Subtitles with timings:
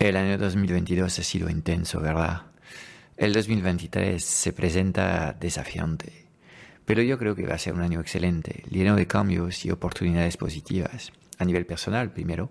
[0.00, 2.46] El año 2022 ha sido intenso, ¿verdad?
[3.18, 6.24] El 2023 se presenta desafiante,
[6.86, 10.38] pero yo creo que va a ser un año excelente, lleno de cambios y oportunidades
[10.38, 12.50] positivas, a nivel personal primero,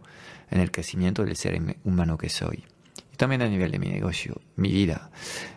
[0.51, 2.65] en el crecimiento del ser humano que soy,
[3.11, 5.09] y también a nivel de mi negocio, mi vida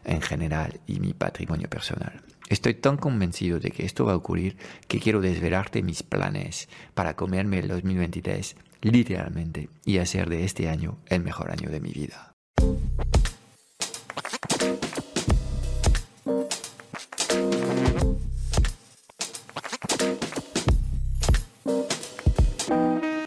[0.07, 2.23] en general y mi patrimonio personal.
[2.49, 4.57] Estoy tan convencido de que esto va a ocurrir
[4.89, 8.57] que quiero desvelarte mis planes para comerme el 2023
[8.91, 12.35] literalmente, y hacer de este año el mejor año de mi vida.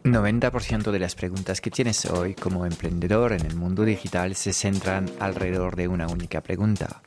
[0.03, 5.09] ...90% de las preguntas que tienes hoy como emprendedor en el mundo digital se centran
[5.19, 7.01] alrededor de una única pregunta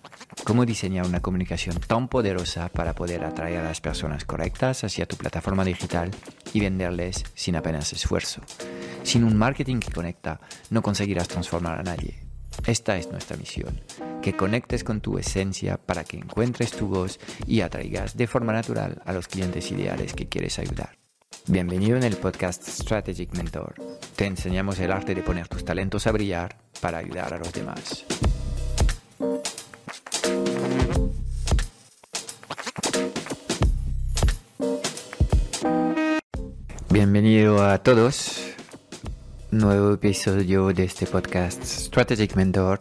[0.45, 5.16] cómo diseñar una comunicación tan poderosa para poder atraer a las personas correctas hacia tu
[5.16, 6.10] plataforma digital
[6.52, 8.42] y venderles sin apenas esfuerzo.
[9.02, 12.24] Sin un marketing que conecta, no conseguirás transformar a nadie.
[12.66, 13.80] Esta es nuestra misión,
[14.20, 19.01] que conectes con tu esencia para que encuentres tu voz y atraigas de forma natural
[19.04, 20.98] a los clientes ideales que quieres ayudar.
[21.46, 23.74] Bienvenido en el podcast Strategic Mentor.
[24.16, 28.04] Te enseñamos el arte de poner tus talentos a brillar para ayudar a los demás.
[36.99, 38.43] Bienvenido a todos.
[39.52, 42.80] Nuevo episodio de este podcast Strategic Mentor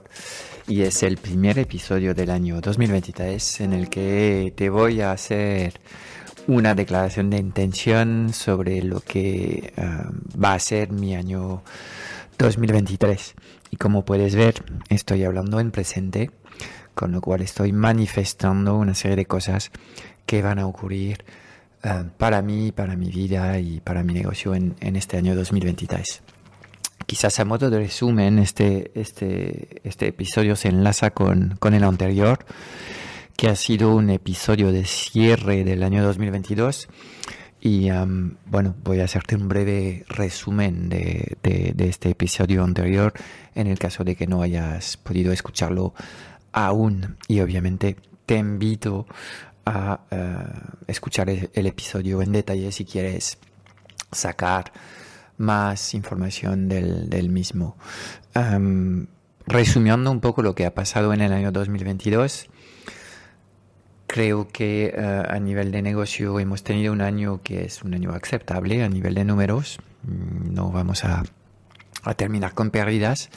[0.68, 5.80] y es el primer episodio del año 2023 en el que te voy a hacer
[6.48, 10.10] una declaración de intención sobre lo que ah,
[10.44, 11.62] va a ser mi año
[12.40, 13.36] 2023.
[13.70, 16.32] Y como puedes ver, estoy hablando en presente,
[16.96, 19.70] con lo cual estoy manifestando una serie de cosas
[20.26, 21.24] que van a ocurrir
[21.88, 26.22] eh, para mí, para mi vida y para mi negocio en, este año 2023.
[27.06, 32.40] Quizás a modo de resumen, este, este, este episodio se enlaza con, con el anterior,
[33.38, 36.90] que ha sido un episodio de cierre del año 2022.
[37.62, 37.90] Y
[38.46, 43.14] bueno, voy a hacerte un breve resumen de, de, de, este episodio anterior
[43.56, 45.94] en el caso de que no hayas podido escucharlo
[46.52, 47.16] aún.
[47.30, 47.96] Y obviamente
[48.26, 49.08] te invito
[49.68, 50.36] a eh,
[50.88, 53.38] escuchar el, episodio en detalle si quieres
[54.12, 54.72] sacar
[55.38, 57.78] más información del, mismo.
[59.46, 62.50] resumiendo un poco lo que ha pasado en el año 2022,
[64.08, 68.12] creo que eh, a nivel de negocio hemos tenido un año que es un año
[68.12, 69.80] aceptable a nivel de números.
[70.04, 71.24] Mm, no vamos a,
[72.16, 73.30] terminar con pérdidas,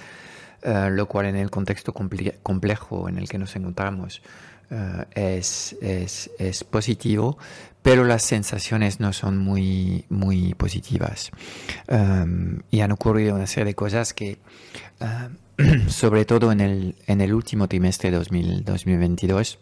[0.62, 4.22] eh, lo cual en el contexto complejo en el que nos encontramos
[4.70, 7.38] eh, es, es, es, positivo,
[7.82, 11.30] pero las sensaciones no son muy, muy positivas.
[11.88, 14.38] Um, y han ocurrido una serie de cosas que,
[15.00, 19.58] uh, sobre todo en el, en el último trimestre de 2022,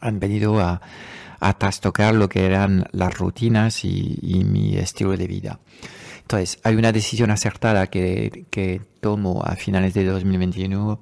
[0.00, 0.80] han venido a,
[1.38, 5.60] a trastocar lo que eran las rutinas y mi estilo de vida.
[6.26, 11.00] Entonces, hay una decisión acertada que, que, tomo a finales de 2021,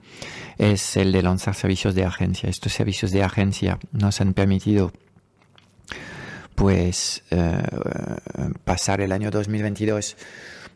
[0.59, 2.51] es el de lanzar servicios de agencia.
[2.51, 4.93] Estos servicios de agencia nos han permitido
[6.55, 7.63] pues eh,
[8.65, 10.19] pasar el año 2022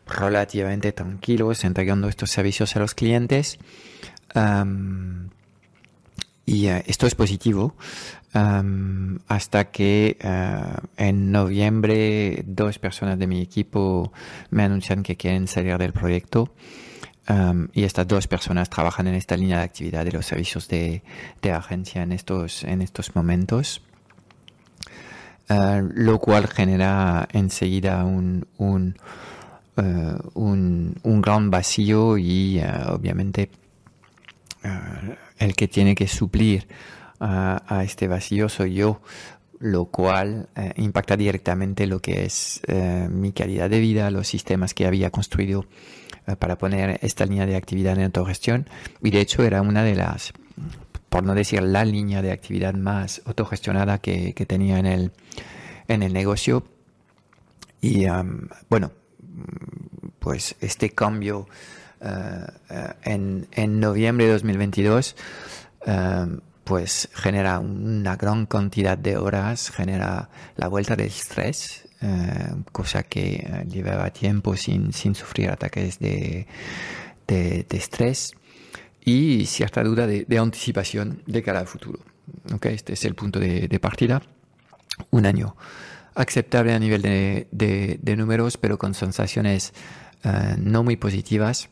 [0.07, 3.59] relativamente tranquilos entregando estos servicios a los clientes
[6.49, 7.75] y eh, esto es positivo
[8.31, 10.61] hasta que eh,
[10.97, 14.11] en noviembre dos personas de mi equipo
[14.51, 16.53] me anuncian que quieren salir del proyecto.
[17.73, 21.03] y estas dos personas trabajan en esta línea de actividad de los servicios de,
[21.41, 23.81] de agencia en estos, en estos momentos.
[25.49, 28.95] Uh, lo cual genera enseguida un, un,
[29.73, 33.49] un, gran vacío y obviamente
[35.37, 36.67] el que tiene que suplir
[37.19, 39.01] a este vacío soy yo,
[39.59, 44.73] lo cual eh, impacta directamente lo que es eh, mi calidad de vida, los sistemas
[44.73, 45.65] que había construido
[46.27, 48.69] eh, para poner esta línea de actividad en autogestión.
[49.03, 50.31] Y de hecho era una de las,
[51.09, 55.11] por no decir la línea de actividad más autogestionada que, que tenía en el,
[55.89, 56.65] en el negocio.
[57.81, 58.05] Y
[58.69, 58.91] bueno,
[60.19, 61.47] pues este cambio
[62.01, 65.15] en, en noviembre de 2022
[66.69, 73.37] pues genera una gran cantidad de horas, genera la vuelta del estrés, eh, cosa que
[73.37, 76.45] eh, llevaba tiempo sin, sin sufrir ataques de,
[77.27, 78.35] de, estrés
[79.03, 82.01] y cierta duda de, anticipación de cara al futuro.
[82.53, 84.21] Okay, este es el punto de, partida.
[85.09, 85.55] Un año
[86.13, 89.73] aceptable a nivel de, números, pero con sensaciones
[90.23, 91.67] eh, no muy positivas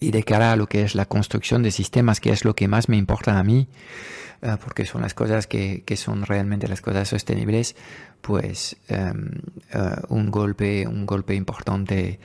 [0.00, 2.68] y de cara a lo que es la construcción de sistemas, que es lo que
[2.68, 3.68] más me importa a mí,
[4.42, 7.76] eh, porque son las cosas que, que, son realmente las cosas sostenibles,
[8.20, 9.30] pues em,
[9.72, 12.18] eh, un golpe, un golpe importante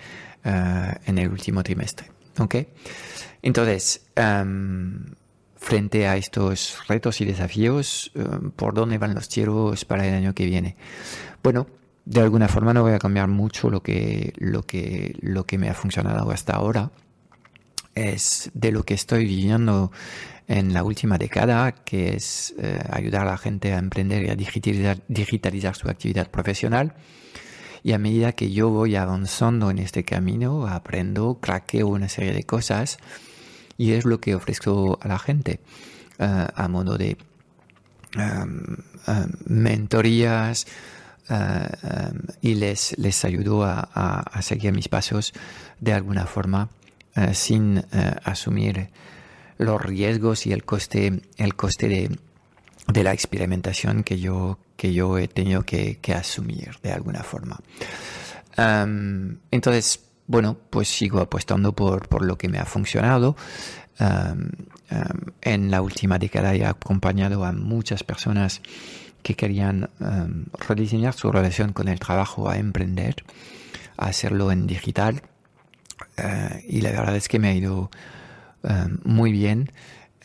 [0.44, 2.12] eh, en el último trimestre.
[2.40, 2.56] ¿Ok?
[3.42, 5.06] Entonces, em,
[5.58, 10.34] frente a estos retos y desafíos, em, ¿por dónde van los tiros para el año
[10.34, 10.76] que viene?
[11.44, 11.68] Bueno,
[12.06, 15.70] de alguna forma no voy a cambiar mucho lo que, lo que, lo que me
[15.70, 16.92] ha funcionado hasta ahora.
[18.00, 19.92] Es de lo que estoy viviendo
[20.48, 24.36] en la última década, que es eh, ayudar a la gente a emprender y a
[25.08, 26.94] digitalizar, su actividad profesional.
[27.84, 32.44] Y a medida que yo voy avanzando en este camino, aprendo, craqueo una serie de
[32.44, 33.00] cosas
[33.78, 35.60] y es lo que ofrezco a la gente
[36.20, 37.18] eh, a modo de
[38.16, 40.68] em, em, mentorías,
[41.30, 45.34] uh, y les, les ayudo a, seguir mis pasos
[45.80, 46.70] de alguna forma
[47.16, 47.84] uh, sin uh,
[48.24, 48.90] asumir
[49.58, 52.18] los riesgos y el coste, el coste de,
[52.88, 57.60] de, la experimentación que yo, que yo he tenido que, que asumir de alguna forma.
[58.58, 63.36] Um, entonces, bueno, pues sigo apostando por, por lo que me ha funcionado.
[64.00, 64.50] Um,
[64.92, 68.62] um, en la última década he acompañado a muchas personas
[69.22, 69.90] que querían
[70.68, 73.18] rediseñar su relación con el trabajo, a emprender,
[73.98, 75.24] a hacerlo en digital.
[76.18, 77.90] Uh, y la verdad es que me ha ido
[78.64, 79.72] um, muy bien.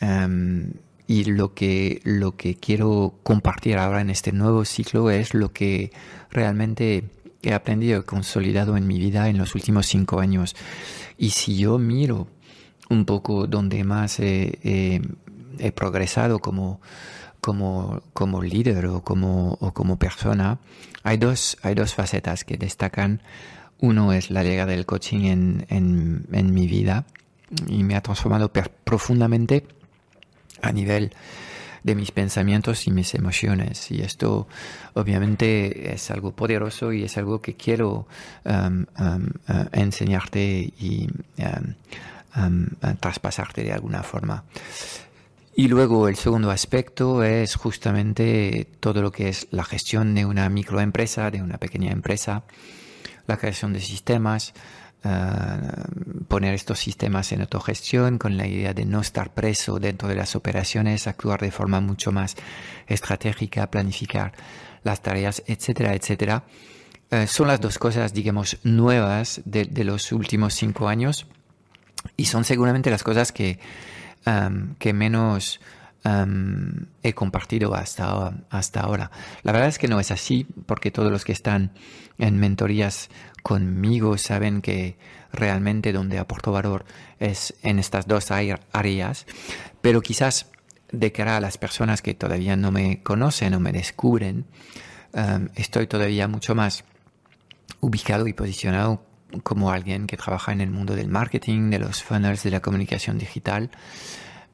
[0.01, 0.73] Um,
[1.07, 5.91] y lo que, lo que quiero compartir ahora en este nuevo ciclo es lo que
[6.31, 7.03] realmente
[7.43, 10.55] he aprendido y consolidado en mi vida en los últimos cinco años.
[11.17, 12.27] Y si yo miro
[12.89, 15.01] un poco donde más he
[15.75, 16.81] progresado como,
[17.45, 20.57] como, como líder o como, o como persona,
[21.03, 23.21] hay dos, hay dos facetas que destacan.
[23.79, 27.05] Uno es la llegada del coaching en, en, mi vida
[27.67, 28.51] y me ha transformado
[28.83, 29.65] profundamente
[30.61, 31.13] a nivel
[31.83, 33.91] de mis pensamientos y mis emociones.
[33.91, 34.47] Y esto
[34.93, 38.07] obviamente es algo poderoso y es algo que quiero
[38.43, 41.07] um, um, uh, enseñarte y
[41.37, 42.67] um,
[42.99, 44.45] traspasarte de alguna forma.
[45.57, 50.49] Y luego el segundo aspecto es justamente todo lo que es la gestión de una
[50.49, 52.43] microempresa, de una pequeña empresa,
[53.27, 54.53] la creación de sistemas,
[55.03, 60.15] uh, poner estos sistemas en autogestión con la idea de no estar preso dentro de
[60.15, 62.35] las operaciones, actuar de forma mucho más
[62.87, 64.33] estratégica, planificar
[64.83, 66.43] las tareas, etcétera, etcétera.
[67.11, 71.27] Uh, son las dos cosas, digamos, nuevas de, de los últimos cinco años
[72.17, 73.59] y son seguramente las cosas que
[74.25, 75.59] um, que menos
[77.01, 79.11] he compartido hasta, hasta ahora.
[79.43, 81.71] La verdad es que no es así, porque todos los que están
[82.17, 83.09] en mentorías
[83.41, 84.97] conmigo saben que
[85.31, 86.85] realmente donde aporto valor
[87.19, 89.25] es en estas dos áreas,
[89.81, 90.47] pero quizás
[90.91, 94.45] de cara a las personas que todavía no me conocen o me descubren,
[95.55, 96.83] estoy todavía mucho más
[97.81, 99.03] ubicado y posicionado
[99.43, 103.17] como alguien que trabaja en el mundo del marketing, de los funnels, de la comunicación
[103.17, 103.71] digital.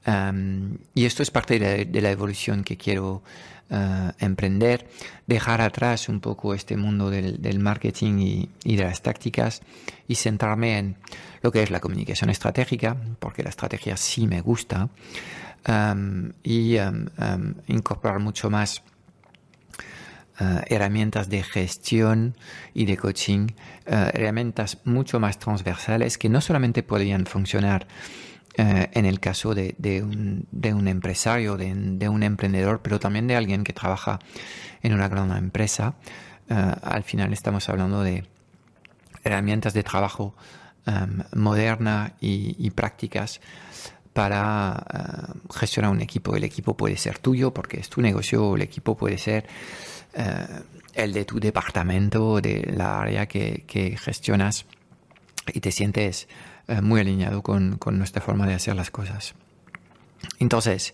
[0.05, 3.21] Y esto es parte de la, evolución que quiero
[3.69, 4.87] uh, emprender,
[5.27, 9.61] dejar atrás un poco este mundo del, marketing y, de las tácticas
[10.07, 10.95] y centrarme en
[11.41, 14.89] lo que es la comunicación estratégica, porque la estrategia sí me gusta,
[15.67, 16.77] um, y
[17.67, 18.81] incorporar mucho más
[20.41, 22.35] Uh, herramientas de gestión
[22.73, 23.49] y de coaching,
[23.85, 27.85] uh, herramientas mucho más transversales que no solamente podrían funcionar
[28.57, 32.99] uh, en el caso de, de, un, de un, empresario, de, de, un emprendedor, pero
[32.99, 34.17] también de alguien que trabaja
[34.81, 35.93] en una gran empresa.
[36.47, 38.23] al final estamos hablando de
[39.23, 40.33] herramientas de trabajo
[40.87, 43.41] um, moderna y, prácticas
[44.13, 46.35] para gestionar un equipo.
[46.35, 49.45] El equipo puede ser tuyo porque es tu negocio, el equipo puede ser
[50.13, 54.65] el de tu departamento, de la área que, que gestionas
[55.53, 56.27] y te sientes
[56.67, 59.33] uh, muy alineado con, nuestra forma de hacer las cosas.
[60.39, 60.93] Entonces,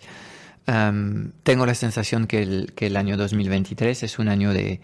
[0.67, 4.79] um, tengo la sensación que el, que el, año 2023 es un año de,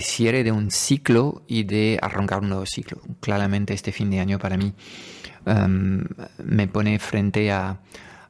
[0.00, 3.00] cierre de un ciclo y de arrancar un nuevo ciclo.
[3.20, 4.74] Claramente este fin de año para mí
[5.46, 6.04] um,
[6.44, 7.78] me pone frente a,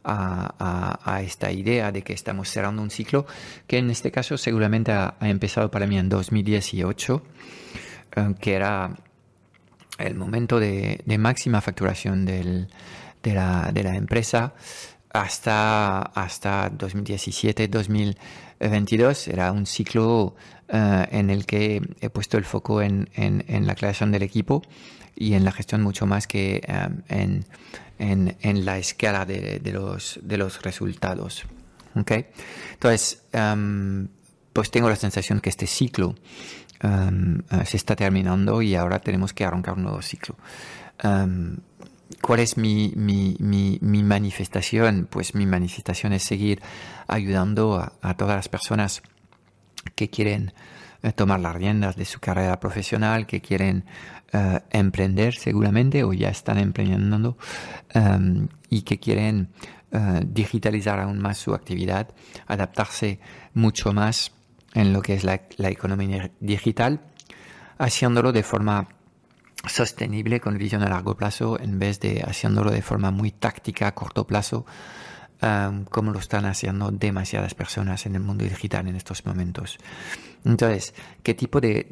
[0.08, 3.26] a, a, esta idea de que estamos cerrando un ciclo
[3.66, 7.22] que en este caso seguramente ha, ha empezado para mí en 2018,
[8.16, 8.96] um, que era
[9.98, 12.68] el momento de, de máxima facturación del,
[13.22, 14.54] de, la, de, la, empresa.
[15.12, 20.34] hasta, hasta 2017-2022 era un ciclo
[20.68, 24.62] eh, en el que he puesto el foco en, en, la creación del equipo
[25.16, 27.44] y en la gestión mucho más que eh, en,
[27.98, 31.44] en, la escala de, de, los, de los resultados.
[31.94, 32.26] ¿Okay?
[32.72, 34.08] Entonces, em,
[34.52, 36.14] pues tengo la sensación que este ciclo
[36.80, 40.36] em, eh, se está terminando y ahora tenemos que arrancar un nuevo ciclo.
[41.02, 41.56] Em,
[42.22, 45.06] ¿Cuál es mi, mi, mi, manifestación?
[45.10, 46.62] Pues mi manifestación es seguir
[47.06, 49.02] ayudando a, todas las personas
[49.94, 50.52] que quieren
[51.14, 53.84] tomar las riendas de su carrera profesional, que quieren
[54.32, 57.38] eh, emprender seguramente o ya están emprendiendo
[57.94, 59.48] em, y que quieren
[59.90, 62.08] eh, digitalizar aún más su actividad,
[62.46, 63.20] adaptarse
[63.54, 64.32] mucho más
[64.74, 67.00] en lo que es la, la economía digital,
[67.78, 68.88] haciéndolo de forma
[69.66, 73.94] sostenible con visión a largo plazo en vez de haciéndolo de forma muy táctica a
[73.94, 74.66] corto plazo
[75.42, 79.78] um, como lo están haciendo demasiadas personas en el mundo digital en estos momentos.
[80.44, 81.86] Entonces, ¿qué tipo de,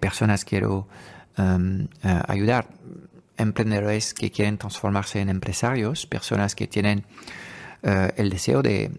[0.00, 0.88] personas quiero
[2.28, 2.68] ayudar?
[3.36, 7.04] Emprendedores que quieren transformarse en empresarios, personas que tienen
[7.82, 8.90] uh, el deseo de,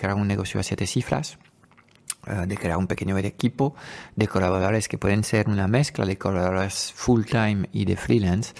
[0.00, 1.51] crear un negocio a siete cifras, eh,
[2.46, 3.74] de crear un pequeño equipo
[4.14, 8.54] de colaboradores que pueden ser una mezcla de colaboradores full time y de freelance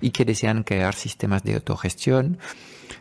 [0.00, 2.38] y que desean crear sistemas de autogestión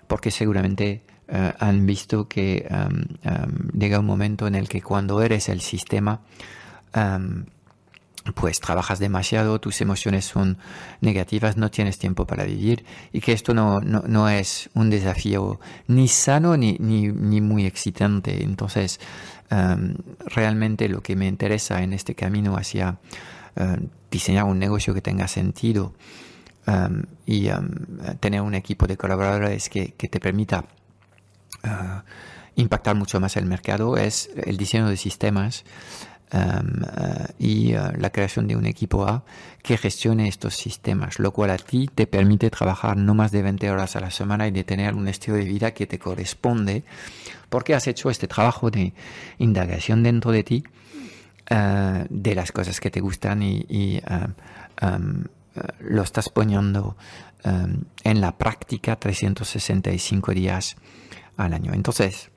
[0.07, 3.05] porque seguramente eh, han visto que em,
[3.77, 6.21] llega un momento en el que cuando eres el sistema
[6.93, 7.45] em,
[8.33, 10.57] pues trabajas demasiado, tus emociones son
[11.01, 15.59] negativas, no tienes tiempo para vivir y que esto no, no, no es un desafío
[15.87, 18.43] ni sano ni, ni, ni muy excitante.
[18.43, 18.99] Entonces,
[19.51, 22.97] um, realmente lo que me interesa en este camino hacia
[23.55, 25.93] uh, diseñar un negocio que tenga sentido
[26.67, 27.49] um, y
[28.19, 30.65] tener un equipo de colaboradores que, que te permita
[31.63, 32.01] uh,
[32.55, 35.63] impactar mucho más el mercado es el diseño de sistemas
[36.33, 39.23] Um, uh, y uh, la creación de un equipo A
[39.63, 43.71] que gestione estos sistemas, lo cual a ti te permite trabajar no más de 20
[43.71, 46.83] horas a la semana y de tener un estilo de vida que te corresponde
[47.47, 48.91] porque has hecho este trabajo de
[49.37, 50.63] indagación dentro de ti
[51.49, 54.01] uh, de las cosas que te gustan y,
[54.81, 55.23] um,
[55.79, 56.97] lo estás poniendo
[58.03, 60.75] en la práctica 365 días
[61.37, 61.73] al año.
[61.73, 62.29] Entonces,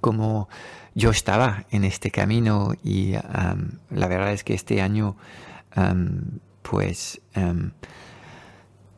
[0.00, 0.48] como
[0.94, 5.16] yo estaba en este camino y la verdad es que este año,
[6.62, 7.20] pues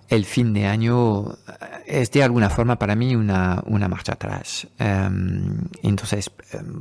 [0.09, 1.39] el fin de año
[1.87, 4.67] es de alguna forma para mí una, una marcha atrás.
[4.79, 6.31] entonces,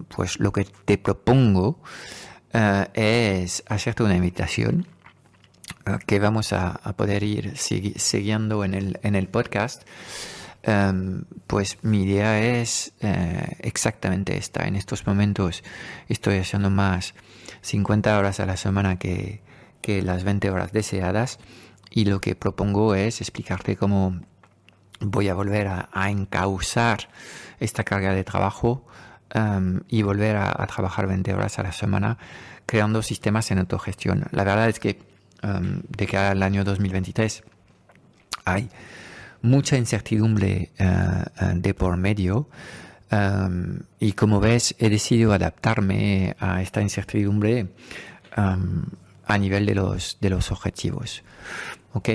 [0.09, 1.79] pues lo que te propongo
[2.53, 4.85] eh, es hacerte una invitación
[5.85, 9.83] eh, que vamos a, poder ir siguiendo en el, en el podcast.
[10.63, 14.67] Em, pues mi idea es eh, exactamente esta.
[14.67, 15.63] En estos momentos
[16.07, 17.15] estoy haciendo más
[17.61, 19.41] 50 horas a la semana que,
[19.83, 21.39] las 20 horas deseadas
[21.89, 24.21] y lo que propongo es explicarte cómo
[24.99, 27.09] voy a volver a, a encauzar
[27.59, 28.85] esta carga de trabajo
[29.29, 32.17] em, y volver a, trabajar 20 horas a la semana
[32.65, 34.25] creando sistemas en autogestión.
[34.31, 34.99] La verdad es que
[35.43, 37.43] um, de cara al año 2023
[38.45, 38.69] hay
[39.41, 42.47] mucha incertidumbre eh, eh, de por medio.
[43.11, 47.67] Um, y como ves, he decidido adaptarme a esta incertidumbre
[48.37, 48.83] um,
[49.25, 51.23] a nivel de los, de los objetivos.
[51.93, 52.09] ¿Ok?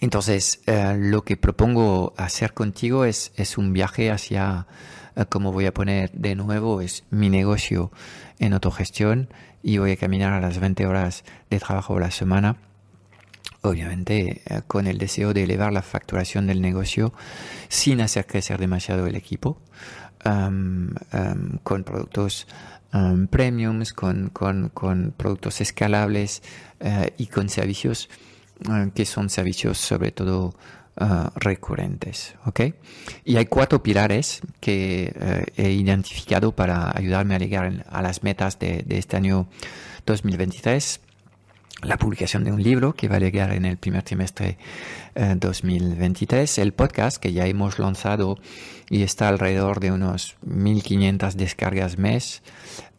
[0.00, 4.68] Entonces, uh, lo que propongo hacer contigo es, es un viaje hacia,
[5.30, 7.90] como voy a poner de nuevo, es mi negocio
[8.38, 9.28] en autogestión
[9.64, 12.67] y voy a caminar a las 20 horas de trabajo a la semana
[13.62, 17.12] obviamente eh, con el deseo de elevar la facturación del negocio
[17.68, 19.60] sin hacer crecer demasiado el equipo,
[20.24, 22.46] con productos
[23.30, 24.30] premiums, con,
[25.16, 26.42] productos escalables
[26.80, 28.08] eh, y con servicios
[28.68, 30.54] eh, que son servicios sobre todo
[31.36, 32.34] recurrentes.
[32.44, 32.74] ¿okay?
[33.24, 38.84] Y hay cuatro pilares que he identificado para ayudarme a llegar a las metas de
[38.88, 39.48] este año
[40.04, 41.00] 2023
[41.82, 44.58] la publicación de un libro que va a llegar en el primer trimestre
[45.14, 48.38] eh, 2023, el podcast que ya hemos lanzado
[48.90, 52.42] y está alrededor de unos 1500 descargas mes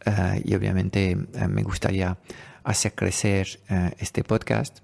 [0.04, 2.16] eh, y obviamente eh, me gustaría
[2.64, 4.78] hacer crecer eh, este podcast.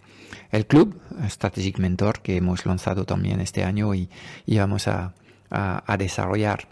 [0.51, 4.09] El club Strategic Mentor que hemos lanzado también este año y,
[4.45, 5.15] y vamos a,
[5.51, 6.69] a, desarrollar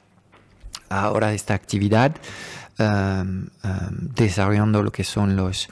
[0.89, 2.15] ahora esta actividad
[4.17, 5.69] desarrollando lo que son los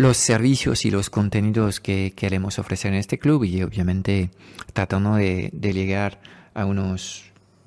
[0.00, 4.30] los servicios y los contenidos que queremos ofrecer en este club y obviamente
[4.72, 6.22] tratando de, llegar
[6.54, 7.24] a unos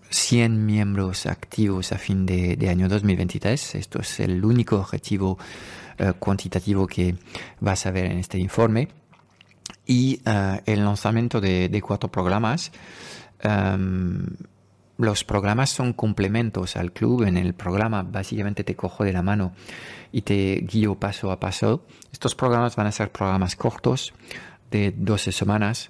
[0.09, 3.75] 100 miembros activos a fin de, año 2023.
[3.75, 5.37] Esto es el único objetivo
[5.99, 7.15] eh, cuantitativo que
[7.59, 8.87] vas a ver en este informe.
[9.85, 12.71] Y eh, el lanzamiento de, cuatro programas.
[13.41, 14.25] Em,
[14.97, 17.23] los programas son complementos al club.
[17.23, 19.53] En el programa básicamente te cojo de la mano
[20.11, 21.85] y te guío paso a paso.
[22.11, 24.13] Estos programas van a ser programas cortos
[24.71, 25.89] de 12 semanas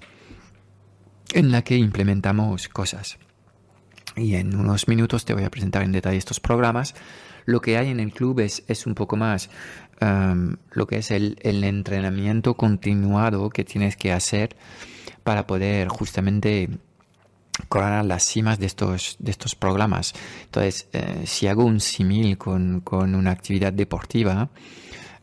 [1.32, 3.18] en la que implementamos cosas.
[4.16, 6.94] Y en unos minutos te voy a presentar en detalle estos programas.
[7.46, 9.50] Lo que hay en el club es, un poco más
[10.00, 14.56] um, lo que es el entrenamiento continuado que tienes que hacer
[15.24, 16.70] para poder justamente
[17.68, 20.12] coronar las cimas de estos, de estos programas.
[20.44, 24.48] Entonces, eh, si hago un símil con, con, una actividad deportiva,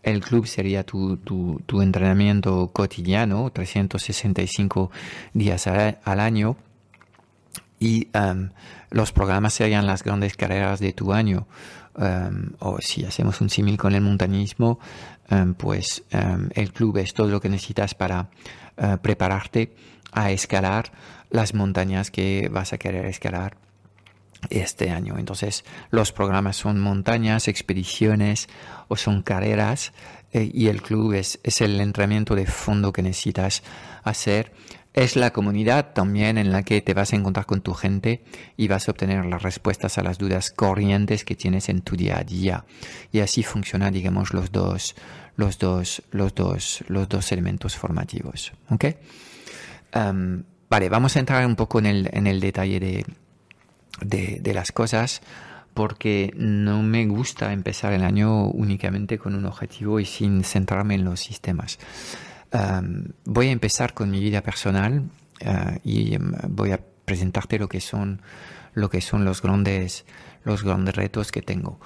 [0.04, 4.92] el club sería tu, tu, entrenamiento cotidiano, 365
[5.34, 6.56] días al, año,
[7.80, 8.50] y um,
[8.90, 11.48] los programas serían las grandes carreras de tu año.
[11.96, 14.80] Um, o si hacemos un símil con el montañismo,
[15.30, 18.30] um, pues el club es todo lo que necesitas para
[18.78, 19.76] uh, prepararte
[20.14, 20.92] a escalar
[21.32, 23.58] las montañas que vas a querer escalar
[24.50, 25.18] este año.
[25.18, 28.50] Entonces, los programas son montañas, expediciones
[28.88, 29.94] o son carreras
[30.34, 33.64] eh, y el club es, es, el entrenamiento de fondo que necesitas
[34.04, 34.52] hacer.
[34.94, 38.26] Es la comunidad también en la que te vas a encontrar con tu gente
[38.58, 42.18] y vas a obtener las respuestas a las dudas corrientes que tienes en tu día
[42.18, 42.66] a día.
[43.12, 44.96] Y así funciona, digamos, los dos,
[45.38, 48.52] los dos, los dos, los dos elementos formativos.
[48.70, 48.86] ¿Ok?
[50.72, 55.22] Vale, vamos a entrar un poco en el, en el detalle de, de, las cosas
[55.74, 61.04] porque no me gusta empezar el año únicamente con un objetivo y sin centrarme en
[61.04, 61.78] los sistemas.
[63.26, 65.10] voy a empezar con mi vida personal
[65.46, 68.22] uh, y um, voy a presentarte lo que son,
[68.74, 70.06] lo que son los grandes
[70.44, 71.80] los grandes retos que tengo.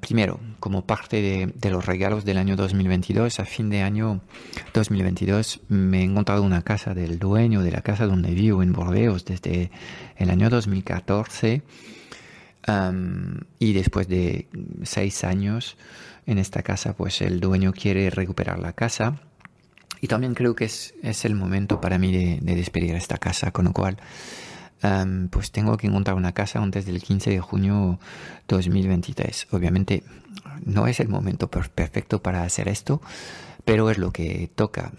[0.00, 4.20] primero, como parte de, los regalos del año 2022, a fin de año
[4.74, 9.24] 2022 me he encontrado una casa del dueño de la casa donde vivo en Bordeos
[9.24, 9.70] desde
[10.16, 11.62] el año 2014
[13.58, 14.48] y después de
[14.82, 15.76] seis años
[16.26, 19.20] en esta casa, pues el dueño quiere recuperar la casa.
[20.00, 23.50] Y también creo que es, es el momento para mí de, de despedir esta casa,
[23.50, 23.96] con lo cual
[25.30, 27.98] pues tengo que encontrar una casa antes del 15 de junio
[28.48, 29.48] 2023.
[29.50, 30.02] Obviamente
[30.64, 33.00] no es el momento perfecto para hacer esto,
[33.64, 34.92] pero es lo que toca.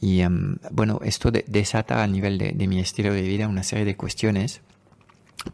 [0.00, 0.22] y
[0.70, 4.60] bueno, esto desata a nivel de, mi estilo de vida una serie de cuestiones.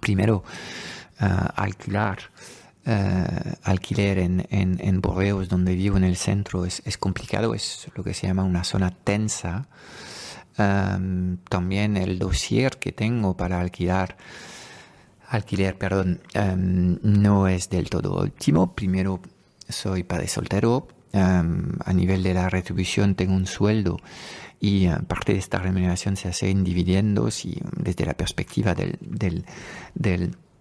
[0.01, 0.43] Primero,
[1.21, 2.19] ah, alquilar.
[2.89, 7.89] Ah, alquiler en, en, en, Bordeos, donde vivo en el centro, es, es complicado, es
[7.97, 9.67] lo que se llama una zona tensa
[10.57, 14.17] también el dossier que tengo para alquilar,
[15.29, 16.21] alquiler, perdón,
[17.03, 18.75] no es del todo óptimo.
[18.75, 19.21] Primero,
[19.69, 20.89] soy padre soltero.
[21.13, 23.99] a nivel de la retribución tengo un sueldo
[24.61, 29.45] y parte de esta remuneración se hace en dividendos y desde la perspectiva del, del,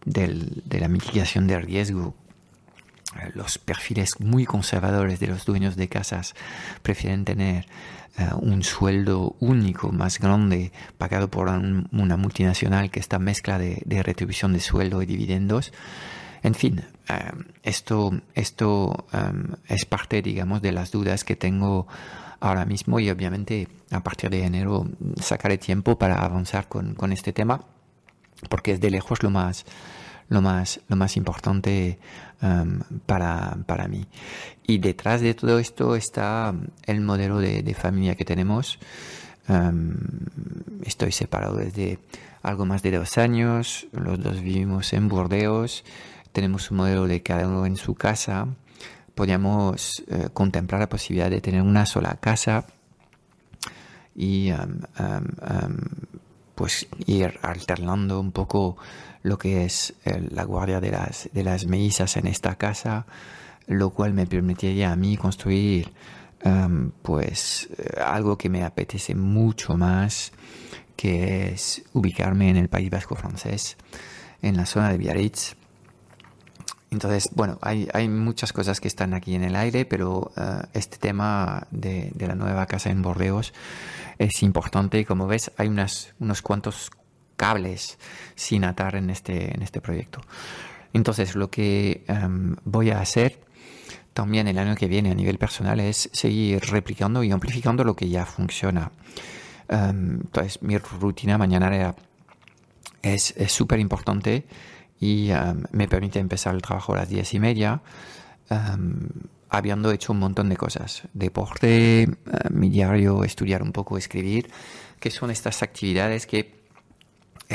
[0.04, 2.16] del, de la mitigación del riesgo
[3.34, 6.36] los perfiles muy conservadores de los dueños de casas
[6.82, 7.66] prefieren tener
[8.18, 14.54] eh, un sueldo único más grande pagado por una multinacional que esta mezcla de, retribución
[14.54, 15.74] de sueldo y dividendos.
[16.44, 17.32] En fin, eh,
[17.64, 19.18] esto, esto eh,
[19.68, 21.88] es parte, digamos, de las dudas que tengo
[22.40, 24.88] ahora mismo y obviamente a partir de enero
[25.22, 27.62] sacaré tiempo para avanzar con, con este tema
[28.50, 29.66] porque es de lejos lo más,
[30.30, 32.00] lo más, lo más importante
[32.42, 34.06] um, para, para, mí.
[34.66, 38.80] Y detrás de todo esto está el modelo de, familia que tenemos.
[39.48, 39.94] Um,
[40.84, 42.00] estoy separado desde
[42.42, 45.84] algo más de dos años, los dos vivimos en Burdeos,
[46.32, 48.48] tenemos un modelo de cada uno en su casa,
[49.16, 52.66] podíamos eh, contemplar la posibilidad de tener una sola casa
[54.16, 54.80] y um,
[56.56, 58.78] pues ir alternando un poco
[59.26, 63.08] lo que es eh, la guardia de las, de las mellizas en esta casa,
[63.66, 65.92] lo cual me permitiría a mí construir
[66.42, 70.32] em, pues eh, algo que me apetece mucho más,
[70.96, 73.78] que es ubicarme en el País Vasco francés,
[74.44, 75.56] en la zona de Biarritz.
[76.92, 80.98] Entonces, bueno, hay, hay muchas cosas que están aquí en el aire, pero eh, este
[80.98, 83.54] tema de, de, la nueva casa en Bordeos
[84.20, 85.04] es importante.
[85.04, 86.92] Como ves, hay unas, unos cuantos
[87.36, 87.98] cables
[88.36, 90.22] sin atar en este, en este proyecto.
[90.94, 93.40] Entonces, lo que em, voy a hacer
[94.14, 98.08] también el año que viene a nivel personal es seguir replicando y amplificando lo que
[98.08, 98.92] ya funciona.
[99.68, 101.96] Em, entonces, mi rutina mañana
[103.02, 104.46] es súper importante
[105.00, 107.82] y em, me permite empezar el trabajo a las diez y media,
[109.50, 111.04] habiendo hecho un montón de cosas.
[111.14, 112.10] Deporte, eh,
[112.52, 114.50] mi diario, estudiar un poco, escribir,
[115.00, 116.65] que son estas actividades que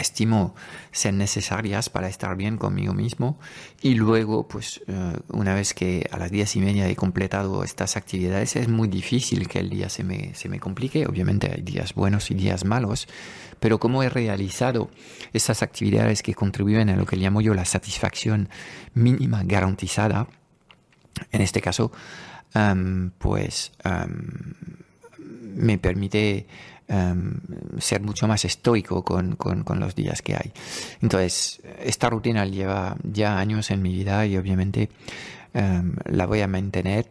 [0.01, 0.55] estimo
[0.93, 3.39] ser necesarias para estar bien conmigo mismo.
[3.81, 7.97] Y luego pues eh, una vez que a las diez y media he completado estas
[7.97, 11.07] actividades es muy difícil que el día se me, se me complique.
[11.07, 13.09] Obviamente hay días buenos y días malos
[13.61, 14.91] pero como he realizado
[15.35, 18.49] esas actividades que contribuyen a lo que llamo yo la satisfacción
[18.95, 20.27] mínima garantizada
[21.31, 21.93] en este caso
[22.55, 24.55] em, pues em,
[25.55, 26.47] me permite
[26.93, 27.39] Em,
[27.79, 29.37] ser mucho más estoico con,
[29.79, 30.53] los días que hay.
[31.01, 34.91] Entonces, esta rutina lleva ya años en mi vida y obviamente
[35.55, 37.09] em, la voy a mantener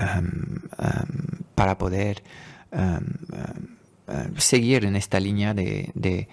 [0.00, 0.62] em,
[1.54, 2.24] para poder
[4.36, 6.26] seguir en esta línea de, de,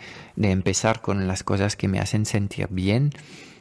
[0.51, 3.11] empezar con las cosas que me hacen sentir bien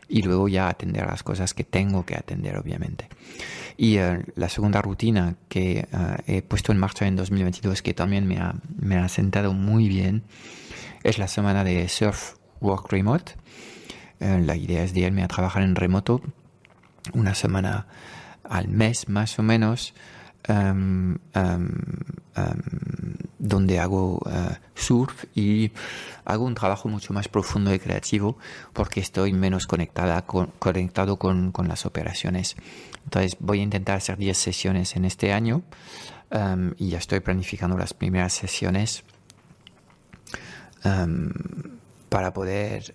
[0.08, 3.08] y luego ya atender las cosas que tengo que atender, obviamente.
[3.76, 8.26] Y eh, la segunda rutina que eh, he puesto en marcha en 2022, que también
[8.26, 10.22] me ha, me ha sentado muy bien,
[11.02, 13.32] es la semana de Surf Work Remote.
[14.20, 16.22] Eh, la idea es de irme a trabajar en remoto
[17.12, 17.86] una semana
[18.44, 19.94] al mes más o menos
[20.48, 21.68] Em, em,
[22.36, 23.14] em,
[23.46, 25.72] donde hago eh, surf y
[26.24, 28.38] hago un trabajo mucho más profundo y creativo
[28.72, 32.56] porque estoy menos conectada conectado con, con, las operaciones.
[33.04, 35.62] Entonces voy a intentar hacer 10 sesiones en este año
[36.76, 39.04] y ya estoy planificando las primeras sesiones
[42.08, 42.94] para poder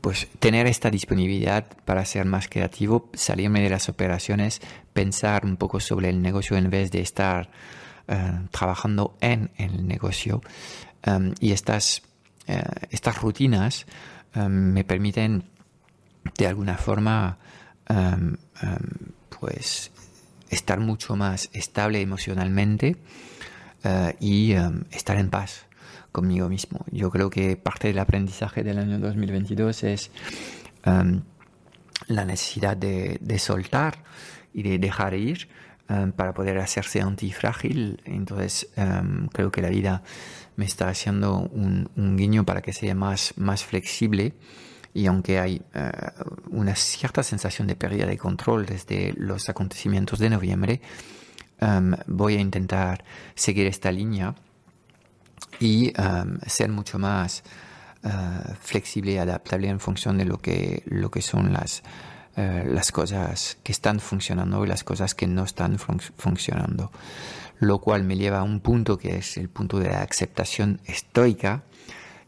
[0.00, 4.60] pues tener esta disponibilidad para ser más creativo, salirme de las operaciones,
[4.92, 7.50] pensar un poco sobre el negocio en vez de estar
[8.06, 10.40] eh, trabajando en el negocio.
[11.02, 12.02] Em, y estas,
[12.46, 13.86] eh, estas rutinas
[14.34, 15.44] em, me permiten
[16.36, 17.38] de alguna forma
[17.88, 18.36] em,
[19.40, 19.90] pues
[20.50, 22.96] estar mucho más estable emocionalmente
[23.84, 24.52] eh, y
[24.90, 25.67] estar en paz
[26.18, 26.84] conmigo mismo.
[26.90, 30.10] Yo creo que parte del aprendizaje del año 2022 es
[30.84, 31.22] um,
[32.08, 34.02] la necesidad de, soltar
[34.52, 35.48] y de dejar ir
[35.88, 38.02] um, para poder hacerse antifrágil.
[38.04, 40.02] Entonces um, creo que la vida
[40.56, 44.34] me está haciendo un, guiño para que sea más, más flexible
[44.92, 50.30] y aunque hay uh, una cierta sensación de pérdida de control desde los acontecimientos de
[50.30, 50.80] noviembre,
[52.06, 53.04] voy a intentar
[53.34, 54.36] seguir esta línea
[55.60, 55.92] y
[56.46, 57.42] ser mucho más
[58.04, 61.82] uh, flexible y adaptable en función de lo que, lo que son las,
[62.36, 66.90] uh, las cosas que están funcionando y las cosas que no están funcionando.
[67.58, 71.62] Lo cual me lleva a un punto que es el punto de la aceptación estoica.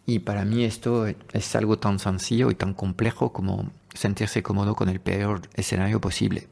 [0.07, 4.89] Y para mí esto es algo tan sencillo y tan complejo como sentirse cómodo con
[4.89, 6.49] el peor escenario posible.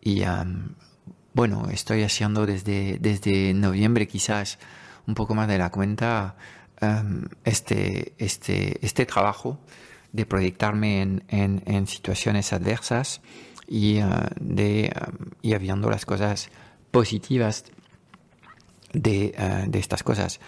[0.00, 0.22] Y
[1.34, 4.58] bueno, estoy haciendo desde, desde noviembre quizás
[5.06, 6.36] un poco más de la cuenta
[6.80, 9.58] em, este, este, este trabajo
[10.12, 13.22] de proyectarme en, en, situaciones adversas
[13.66, 16.50] y, uh, de, em, y viendo las cosas
[16.90, 17.64] positivas
[18.92, 20.40] de, uh, de estas cosas.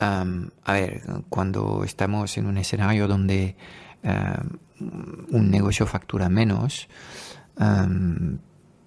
[0.00, 3.56] Um, a ver, cuando estamos en un escenario donde
[5.30, 6.88] un negocio factura menos,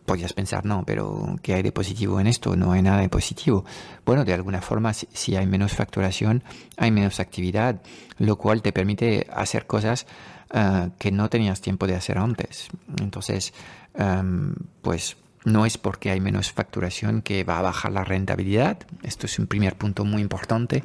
[0.06, 2.56] podrías pensar, no, pero ¿qué hay de positivo en esto?
[2.56, 3.66] No hay nada de positivo.
[4.06, 6.44] Bueno, de alguna forma, si, hay menos facturación,
[6.78, 7.82] hay menos actividad,
[8.18, 10.06] lo cual te permite hacer cosas
[10.54, 12.68] eh, que no tenías tiempo de hacer antes.
[13.00, 13.54] Entonces,
[13.96, 18.80] em, pues no es porque hay menos facturación que va a bajar la rentabilidad.
[19.04, 20.84] Esto es un primer punto muy importante.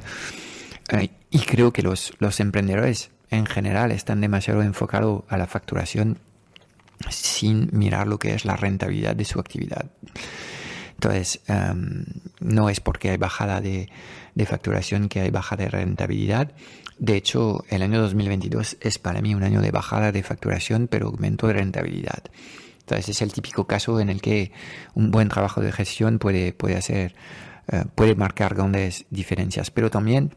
[0.90, 6.18] Eh, y creo que los, los emprendedores en general están demasiado enfocados a la facturación
[7.10, 9.90] sin mirar lo que es la rentabilidad de su actividad.
[10.98, 12.04] Entonces, em,
[12.40, 13.88] no es porque hay bajada de,
[14.46, 16.52] facturación que hay bajada de rentabilidad.
[16.98, 21.06] De hecho, el año 2022 es para mí un año de bajada de facturación, pero
[21.06, 22.22] aumento de rentabilidad.
[22.80, 24.50] Entonces, es el típico caso en el que
[24.94, 27.14] un buen trabajo de gestión puede, puede hacer,
[27.68, 29.70] eh, puede marcar grandes diferencias.
[29.70, 30.34] Pero también,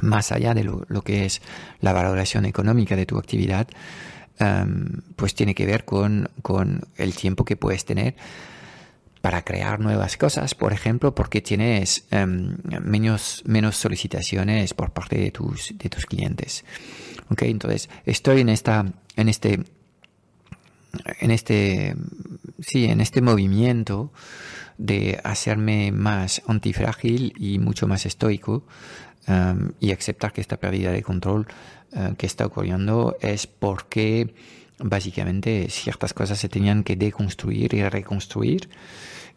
[0.00, 1.42] más allá de lo que es
[1.80, 3.68] la valoración económica de tu actividad,
[4.38, 6.28] Em, pues tiene que ver con,
[6.96, 8.16] el tiempo que puedes tener
[9.20, 15.30] para crear nuevas cosas, por ejemplo, porque tienes em, menos, menos solicitaciones por parte de
[15.30, 16.64] tus, de tus clientes.
[17.30, 18.84] Okay, entonces, estoy en, esta,
[19.16, 19.60] en este
[21.20, 21.94] en este,
[22.60, 24.12] sí, en este movimiento
[24.78, 28.64] de hacerme más antifrágil y mucho más estoico
[29.28, 31.46] um, y aceptar que esta pérdida de control
[31.92, 34.34] uh, que está ocurriendo es porque
[34.78, 38.68] básicamente ciertas cosas se tenían que deconstruir y reconstruir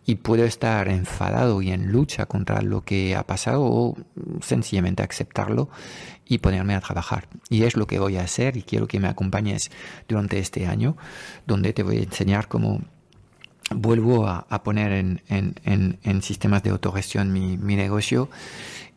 [0.05, 3.97] y puedo estar enfadado y en lucha contra lo que ha pasado o
[4.41, 5.69] sencillamente aceptarlo
[6.27, 7.27] y ponerme a trabajar.
[7.49, 9.71] Y es lo que voy a hacer y quiero que me acompañes
[10.07, 10.95] durante este año,
[11.47, 12.81] donde te voy a enseñar cómo
[13.71, 18.29] vuelvo a, poner en, en, en, sistemas de autogestión mi, mi negocio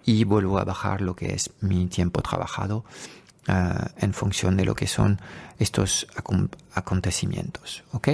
[0.09, 2.83] y vuelvo a bajar lo que es mi tiempo trabajado
[3.47, 3.53] uh,
[3.99, 5.21] en función de lo que son
[5.59, 6.07] estos
[6.73, 7.85] acontecimientos.
[7.92, 8.09] ¿Ok?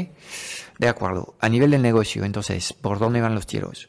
[0.81, 1.37] De acuerdo.
[1.39, 3.89] A nivel del negocio, entonces, ¿por dónde van los tiros?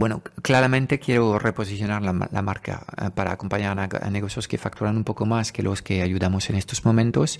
[0.00, 5.04] Bueno, claramente quiero reposicionar la, la marca uh, para acompañar a, negocios que facturan un
[5.04, 7.38] poco más que los que ayudamos en estos momentos.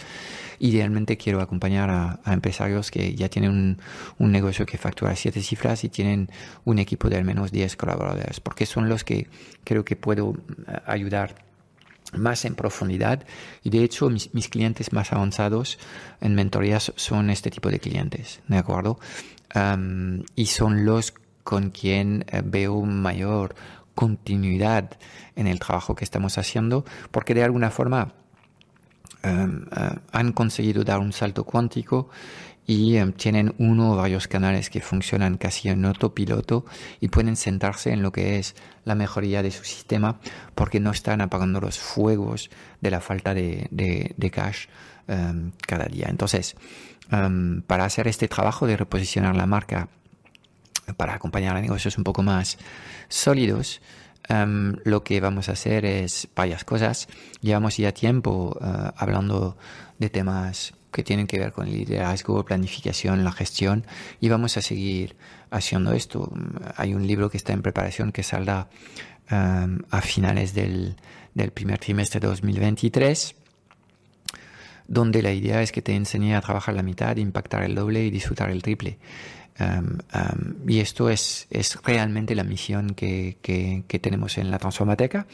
[0.59, 3.79] Idealmente quiero acompañar a, a empresarios que ya tienen un,
[4.19, 6.29] un, negocio que factura siete cifras y tienen
[6.67, 9.29] un equipo de al menos 10 colaboradores, porque son los que
[9.65, 10.37] creo que puedo uh,
[10.85, 11.37] ayudar
[12.13, 13.25] más en profundidad
[13.65, 15.79] y de hecho mis, clientes más avanzados
[16.21, 19.01] en mentorías son este tipo de clientes, ¿de acuerdo?
[20.37, 21.13] y son los
[21.51, 23.57] con quien eh, veo mayor
[23.97, 24.89] continuidad
[25.35, 28.15] en el trabajo que estamos haciendo porque de alguna forma
[29.25, 29.49] eh,
[30.13, 32.09] han conseguido dar un salto cuántico
[32.69, 36.67] y em, tienen uno o varios canales que funcionan casi en autopiloto
[37.01, 40.21] y pueden sentarse en lo que es la mejoría de su sistema
[40.55, 42.49] porque no están apagando los fuegos
[42.81, 44.69] de la falta de, de, cash
[45.09, 46.07] em, cada día.
[46.09, 46.55] Entonces,
[47.11, 49.89] em, para hacer este trabajo de reposicionar la marca,
[50.97, 52.59] para acompañar a negocios un poco más
[53.09, 53.81] sólidos,
[54.85, 57.09] lo que vamos a hacer es varias cosas.
[57.41, 59.57] Llevamos ya tiempo uh, hablando
[59.99, 63.87] de temas que tienen que ver con el liderazgo, planificación, la gestión
[64.21, 65.17] y vamos a seguir
[65.51, 66.33] haciendo esto.
[66.77, 68.69] Hay un libro que está en preparación que saldrá
[69.31, 70.97] um, a finales del,
[71.35, 73.37] del, primer trimestre de 2023
[74.89, 78.11] donde la idea es que te enseñe a trabajar la mitad, impactar el doble y
[78.11, 78.99] disfrutar el triple.
[80.67, 85.27] Y esto es, es realmente la misión que, que, tenemos en la Transformateca.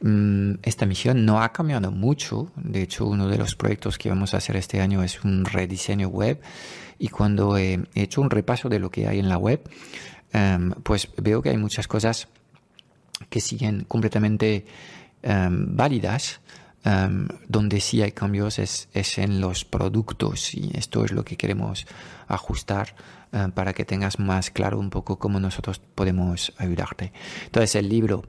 [0.00, 2.50] Mm, esta misión no ha cambiado mucho.
[2.56, 6.08] De hecho, uno de los proyectos que vamos a hacer este año es un rediseño
[6.08, 6.40] web.
[6.98, 9.60] Y cuando he hecho un repaso de lo que hay en la web,
[10.82, 12.28] pues veo que hay muchas cosas
[13.28, 14.66] que siguen completamente
[15.22, 16.40] válidas.
[17.48, 21.86] Donde sí hay cambios es, es, en los productos y esto es lo que queremos
[22.26, 22.94] ajustar
[23.54, 27.12] para que tengas más claro un poco cómo nosotros podemos ayudarte.
[27.44, 28.24] Entonces el libro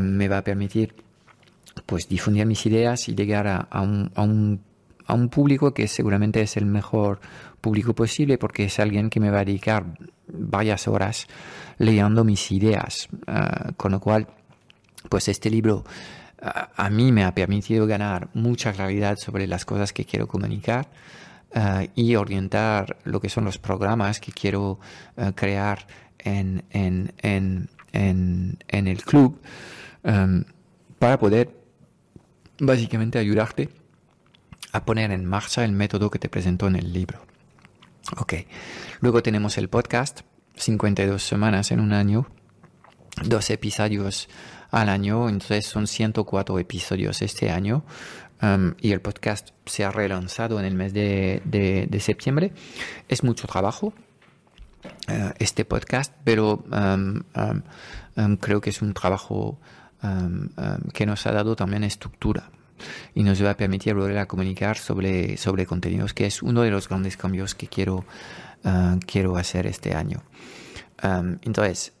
[0.00, 0.94] me va a permitir
[1.86, 4.60] pues difundir mis ideas y llegar a, un, a, un,
[5.06, 7.20] a, un, público que seguramente es el mejor
[7.60, 9.84] público posible porque es alguien que me va a dedicar
[10.26, 11.26] varias horas
[11.78, 13.08] leyendo mis ideas.
[13.26, 14.28] Ah, con lo cual,
[15.08, 15.84] pues este libro
[16.42, 20.88] ah, a mí me ha permitido ganar mucha claridad sobre las cosas que quiero comunicar
[21.54, 24.78] ah, y orientar lo que son los programas que quiero
[25.34, 25.86] crear
[26.18, 29.40] en, en, en, en, el club
[30.98, 31.50] para poder
[32.58, 33.70] básicamente ayudarte
[34.72, 37.20] a poner en marcha el método que te presento en el libro.
[38.18, 38.34] Ok,
[39.00, 40.20] luego tenemos el podcast,
[40.56, 42.26] 52 semanas en un año,
[43.24, 44.28] dos episodios
[44.70, 47.84] al año, entonces son 104 episodios este año.
[48.80, 52.52] Y el podcast se ha relanzado en el mes de, de, septiembre.
[53.08, 53.92] Es mucho trabajo
[55.08, 56.64] uh, este podcast, pero
[58.40, 59.58] creo que es un trabajo
[60.94, 62.50] que nos ha dado también estructura
[63.14, 66.70] y nos va a permitir volver a comunicar sobre, sobre contenidos, que es uno de
[66.70, 68.04] los grandes cambios que quiero,
[68.64, 70.22] ah, quiero hacer este año.
[71.02, 71.92] entonces,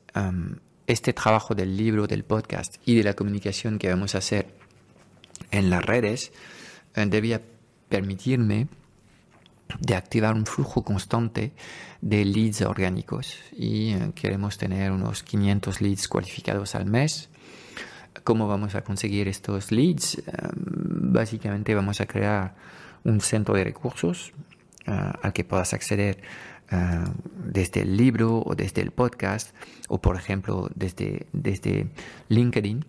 [0.86, 4.59] este trabajo del libro, del podcast y de la comunicación que vamos a hacer
[5.50, 6.32] en las redes
[6.94, 7.40] eh, debía
[7.88, 8.68] permitirme
[9.78, 11.52] de activar un flujo constante
[12.00, 17.28] de leads orgánicos y eh, queremos tener unos 500 leads cualificados al mes
[18.24, 20.18] ¿Cómo vamos a conseguir estos leads?
[20.18, 20.22] Eh,
[20.56, 22.56] básicamente vamos a crear
[23.04, 24.32] un centro de recursos
[24.84, 26.20] al que puedas acceder
[27.36, 29.54] desde el libro o desde el podcast
[29.88, 31.86] o por ejemplo desde, desde
[32.28, 32.84] LinkedIn.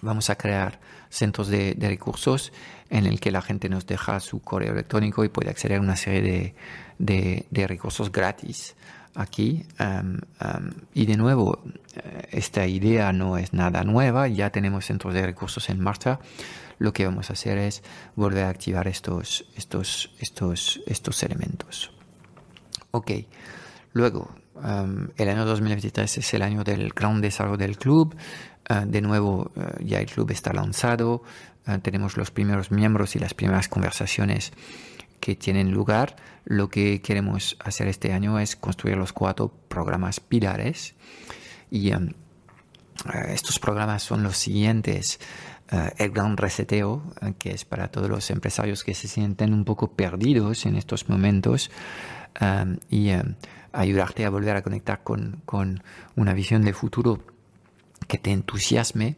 [0.00, 2.52] Vamos a crear centros de, recursos
[2.90, 5.96] en el que la gente nos deja su correo electrónico y puede acceder a una
[5.96, 6.54] serie
[6.98, 8.74] de, de recursos gratis
[9.14, 9.66] aquí.
[10.94, 11.62] y de nuevo,
[11.94, 16.20] eh, esta idea no es nada nueva, ya tenemos centros de recursos en marcha.
[16.78, 17.82] Lo que vamos a hacer es
[18.16, 21.92] volver a activar estos, estos, estos, estos elementos.
[22.90, 23.10] Ok,
[23.92, 24.30] luego,
[25.16, 28.14] el año 2023 es el año del gran desarrollo del club.
[28.68, 31.22] Ah, de nuevo, ah, ya el club está lanzado,
[31.66, 34.52] ah, tenemos los primeros miembros y las primeras conversaciones
[35.20, 36.16] que tienen lugar.
[36.44, 40.94] Lo que queremos hacer este año es construir los cuatro programas pilares.
[41.70, 41.92] Y
[43.28, 45.18] estos programas son los siguientes.
[45.96, 47.02] el gran reseteo,
[47.38, 51.70] que es para todos los empresarios que se sienten un poco perdidos en estos momentos.
[52.90, 53.10] Y
[53.72, 55.82] ayudarte a volver a conectar con, con
[56.16, 57.20] una visión de futuro
[58.06, 59.16] que te entusiasme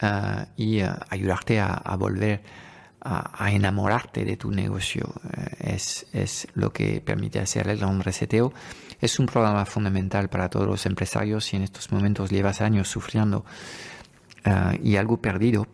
[0.00, 2.42] ah, y ah, ayudarte a, volver
[3.00, 5.12] a, enamorarte de tu negocio.
[5.36, 8.52] Eh, es, es, lo que permite hacer el gran reseteo.
[9.00, 13.44] Es un programa fundamental para todos los empresarios si en estos momentos llevas años sufriendo
[14.82, 15.66] y algo perdido.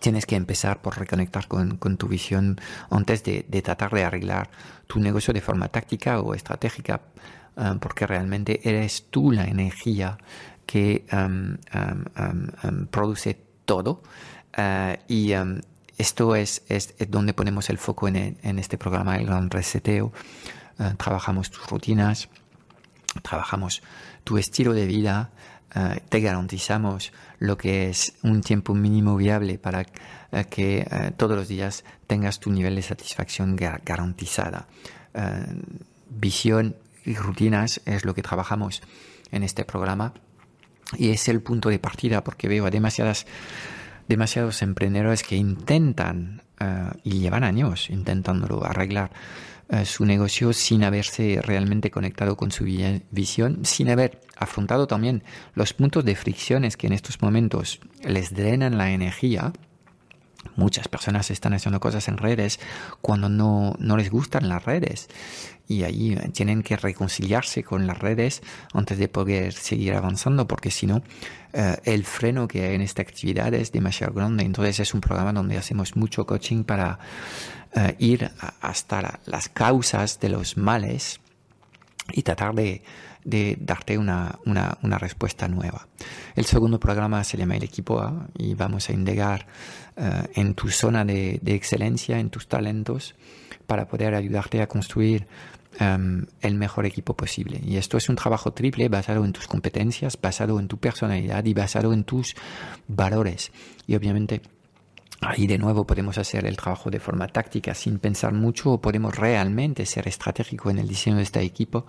[0.00, 4.50] Tienes que empezar por reconectar con, tu visión antes de, tratar de arreglar
[4.86, 7.00] tu negocio de forma táctica o estratégica,
[7.80, 10.18] porque realmente eres tú la energía
[10.66, 14.02] que um, um, um, produce todo.
[14.56, 15.32] Uh, y
[15.98, 20.12] esto es, es, donde ponemos el foco en, este programa, el gran reseteo.
[20.78, 22.28] Uh, trabajamos tus rutinas,
[23.22, 23.82] trabajamos
[24.24, 25.30] tu estilo de vida,
[26.08, 29.84] te garantizamos lo que es un tiempo mínimo viable para
[30.48, 34.68] que todos los días tengas tu nivel de satisfacción garantizada.
[36.08, 38.80] visión y rutinas es lo que trabajamos
[39.32, 40.14] en este programa
[40.96, 43.26] y es el punto de partida porque veo a demasiadas,
[44.08, 49.10] demasiados emprendedores que intentan eh, y llevan años intentándolo arreglar
[49.68, 52.64] eh, su negocio sin haberse realmente conectado con su
[53.10, 55.22] visión, sin haber afrontado también
[55.54, 59.52] los puntos de fricciones que en estos momentos les drenan la energía.
[60.56, 62.60] Muchas personas están haciendo cosas en redes
[63.00, 65.08] cuando no, no les gustan las redes.
[65.68, 68.42] Y ahí tienen que reconciliarse con las redes
[68.74, 71.02] antes de poder seguir avanzando porque si no
[71.52, 74.44] eh, el freno que hay en esta actividad es demasiado grande.
[74.44, 76.98] Entonces es un programa donde hacemos mucho coaching para
[77.74, 81.20] eh, ir hasta las causas de los males
[82.12, 82.82] y tratar de,
[83.24, 85.88] de darte una, una, respuesta nueva.
[86.34, 89.46] El segundo programa se llama El Equipo A y vamos a indagar
[89.96, 93.14] uh, en tu zona de, de, excelencia, en tus talentos,
[93.66, 95.26] para poder ayudarte a construir
[95.80, 97.60] um, el mejor equipo posible.
[97.64, 101.54] Y esto es un trabajo triple basado en tus competencias, basado en tu personalidad y
[101.54, 102.34] basado en tus
[102.88, 103.52] valores.
[103.86, 104.42] Y obviamente
[105.24, 109.16] Ahí de nuevo podemos hacer el trabajo de forma táctica sin pensar mucho o podemos
[109.16, 111.86] realmente ser estratégico en el diseño de este equipo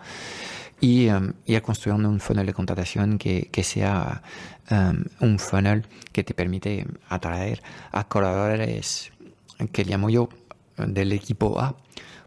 [0.84, 4.22] y um, ir construyendo un funnel de contratación que, que sea
[4.70, 9.14] um, un funnel que te permite atraer a colaboradores
[9.72, 10.28] que llamo yo
[10.76, 11.78] del equipo A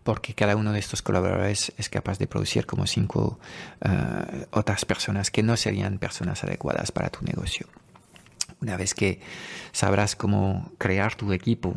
[0.04, 3.38] porque cada uno de estos colaboradores es capaz de producir como cinco
[3.84, 7.66] uh, otras personas que no serían personas adecuadas para tu negocio.
[8.60, 9.20] Una vez que
[9.72, 11.74] sabrás cómo crear tu equipo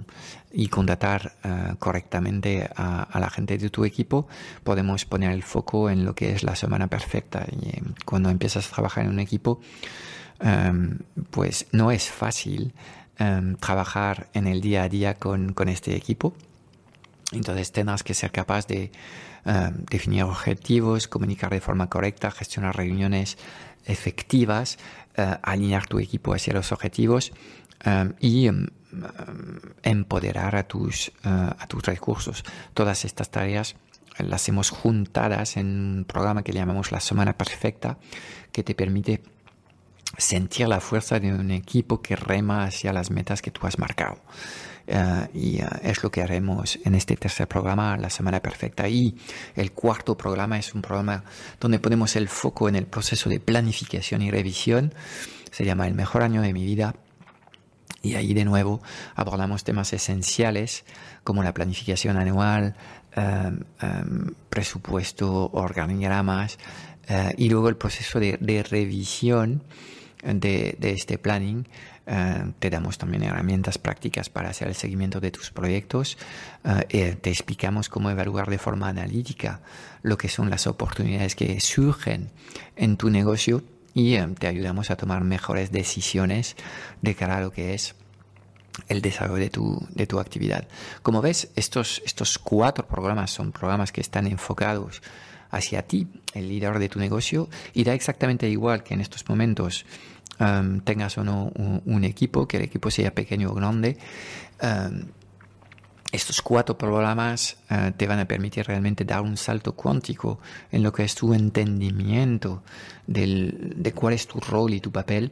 [0.52, 4.28] y contratar eh, correctamente a, la gente de tu equipo,
[4.64, 7.46] podemos poner el foco en lo que es la semana perfecta.
[7.52, 9.60] Y eh, cuando empiezas a trabajar en un equipo,
[10.40, 11.00] em,
[11.32, 12.74] pues no es fácil
[13.18, 16.34] em, trabajar en el día a día con, con este equipo.
[17.32, 18.92] Entonces tendrás que ser capaz de
[19.46, 23.38] em, definir objetivos, comunicar de forma correcta, gestionar reuniones
[23.86, 24.78] efectivas,
[25.16, 27.32] eh, alinear tu equipo hacia los objetivos
[27.86, 28.68] eh, y em,
[29.84, 32.44] empoderar a tus, eh, a tus recursos.
[32.74, 33.76] Todas estas tareas
[34.18, 37.98] las hemos juntadas en un programa que llamamos la semana perfecta,
[38.52, 39.22] que te permite
[40.18, 44.18] sentir la fuerza de un equipo que rema hacia las metas que tú has marcado.
[44.90, 48.90] Uh, y uh, es lo que haremos en este tercer programa, la semana perfecta.
[48.90, 49.16] Y
[49.56, 51.24] el cuarto programa es un programa
[51.60, 54.96] donde ponemos el foco en el proceso de planificación y revisión.
[55.52, 56.96] Se llama El mejor año de mi vida.
[58.02, 58.82] Y ahí de nuevo
[59.14, 60.86] abordamos temas esenciales
[61.24, 62.76] como la planificación anual,
[63.16, 66.58] um, um, presupuesto, organigramas
[67.38, 68.38] y luego el proceso de,
[68.70, 69.64] revisión
[70.24, 71.68] de, este planning
[72.12, 76.18] eh, te damos también herramientas prácticas para hacer el seguimiento de tus proyectos.
[76.90, 79.62] Eh, te explicamos cómo evaluar de forma analítica
[80.02, 82.32] lo que son las oportunidades que surgen
[82.76, 86.56] en tu negocio y eh, te ayudamos a tomar mejores decisiones
[87.04, 87.96] de cara a lo que es
[88.88, 90.68] el desarrollo de tu, de tu actividad.
[91.04, 95.04] Como ves, estos, estos cuatro programas son programas que están enfocados
[95.52, 99.86] hacia ti, el líder de tu negocio, y da exactamente igual que en estos momentos
[100.40, 101.52] um, tengas o no
[101.86, 103.98] un, equipo, que el equipo sea pequeño o grande.
[104.62, 105.06] Um,
[106.12, 110.40] estos cuatro programas uh, te van a permitir realmente dar un salto cuántico
[110.72, 112.64] en lo que es tu entendimiento
[113.06, 115.32] de cuál es tu rol y tu papel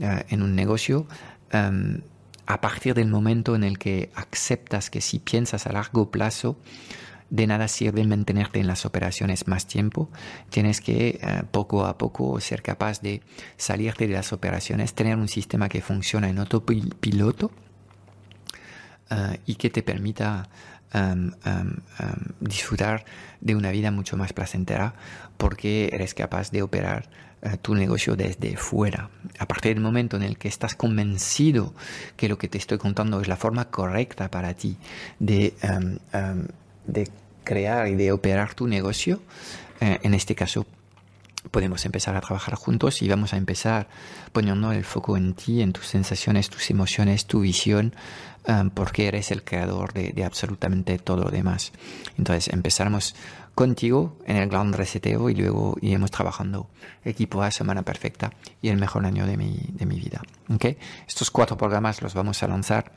[0.00, 1.06] uh, en un negocio.
[1.52, 2.00] Um,
[2.46, 6.56] a partir del momento en el que aceptas que si piensas a largo plazo,
[7.30, 10.10] de nada sirve mantenerte en las operaciones más tiempo.
[10.50, 13.22] Tienes que eh, poco a poco ser capaz de
[13.56, 17.50] salirte de las operaciones, tener un sistema que funciona en autopiloto
[19.10, 20.48] uh, y que te permita
[20.94, 21.76] um, um,
[22.40, 23.04] disfrutar
[23.40, 24.94] de una vida mucho más placentera
[25.36, 27.08] porque eres capaz de operar
[27.42, 29.10] eh, tu negocio desde fuera.
[29.38, 31.74] A partir del momento en el que estás convencido
[32.16, 34.78] que lo que te estoy contando es la forma correcta para ti
[35.18, 36.46] de, em, em,
[36.86, 37.08] de
[37.44, 39.22] crear y de operar tu negocio,
[39.80, 40.66] eh, en este caso
[41.50, 43.88] podemos empezar a trabajar juntos y vamos a empezar
[44.32, 47.94] poniendo el foco en ti, en tus sensaciones, tus emociones, tu visión,
[48.44, 51.72] em, porque eres el creador de, absolutamente todo lo demás.
[52.18, 53.14] Entonces empezamos
[53.54, 56.68] contigo en el gran reseteo y luego iremos trabajando
[57.04, 60.22] equipo a semana perfecta y el mejor año de mi, de mi vida.
[60.52, 60.76] ¿Okay?
[61.06, 62.92] Estos cuatro programas los vamos a lanzar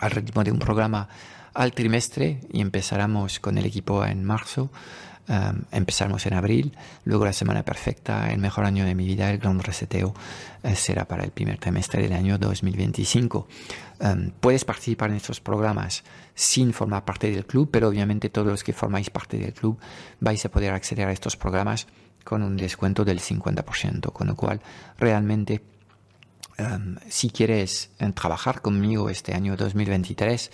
[0.00, 1.08] al ritmo de un programa
[1.54, 4.70] al trimestre y empezaremos con el equipo en marzo
[5.26, 9.38] Um, empezamos en abril, luego la semana perfecta, el mejor año de mi vida, el
[9.38, 10.12] gran reseteo
[10.62, 13.48] eh, será para el primer trimestre del año 2025.
[14.00, 18.62] Um, puedes participar en estos programas sin formar parte del club, pero obviamente todos los
[18.62, 19.78] que formáis parte del club
[20.20, 21.86] vais a poder acceder a estos programas
[22.22, 24.60] con un descuento del 50%, con lo cual
[24.98, 25.62] realmente
[26.58, 30.50] um, si quieres eh, trabajar conmigo este año 2023,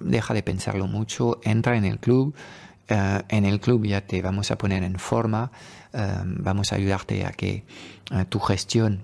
[0.00, 2.34] deja de pensarlo mucho, entra en el club,
[2.88, 5.52] eh, en el club ya te vamos a poner en forma,
[5.92, 7.64] vamos a ayudarte a que
[8.10, 9.02] eh, tu gestión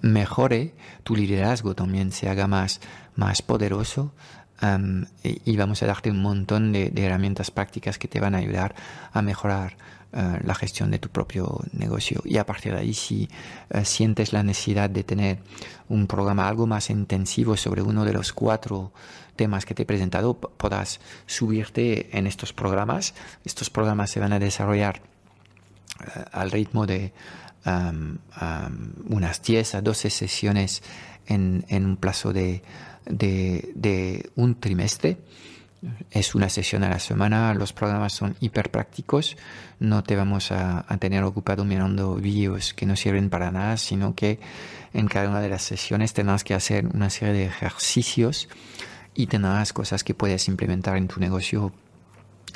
[0.00, 2.80] mejore, tu liderazgo también se haga más,
[3.16, 4.12] más poderoso
[5.22, 8.74] y, vamos a darte un montón de, herramientas prácticas que te van a ayudar
[9.12, 9.76] a mejorar
[10.12, 12.22] la gestión de tu propio negocio.
[12.24, 13.28] Y a partir de ahí, si
[13.82, 15.38] sientes la necesidad de tener
[15.88, 18.92] un programa algo más intensivo sobre uno de los cuatro
[19.34, 23.14] temas que te he presentado podrás subirte en estos programas.
[23.44, 25.02] Estos programas se van a desarrollar
[26.00, 27.12] eh, al ritmo de
[29.08, 30.82] unas 10 a 12 sesiones
[31.26, 32.62] en, un plazo de,
[33.06, 35.18] un trimestre.
[36.10, 39.36] Es una sesión a la semana, los programas son hiper prácticos,
[39.80, 44.40] no te vamos a, tener ocupado mirando vídeos que no sirven para nada, sino que
[44.94, 48.48] en cada una de las sesiones tendrás que hacer una serie de ejercicios
[49.14, 51.72] y tendrás cosas que puedes implementar en tu negocio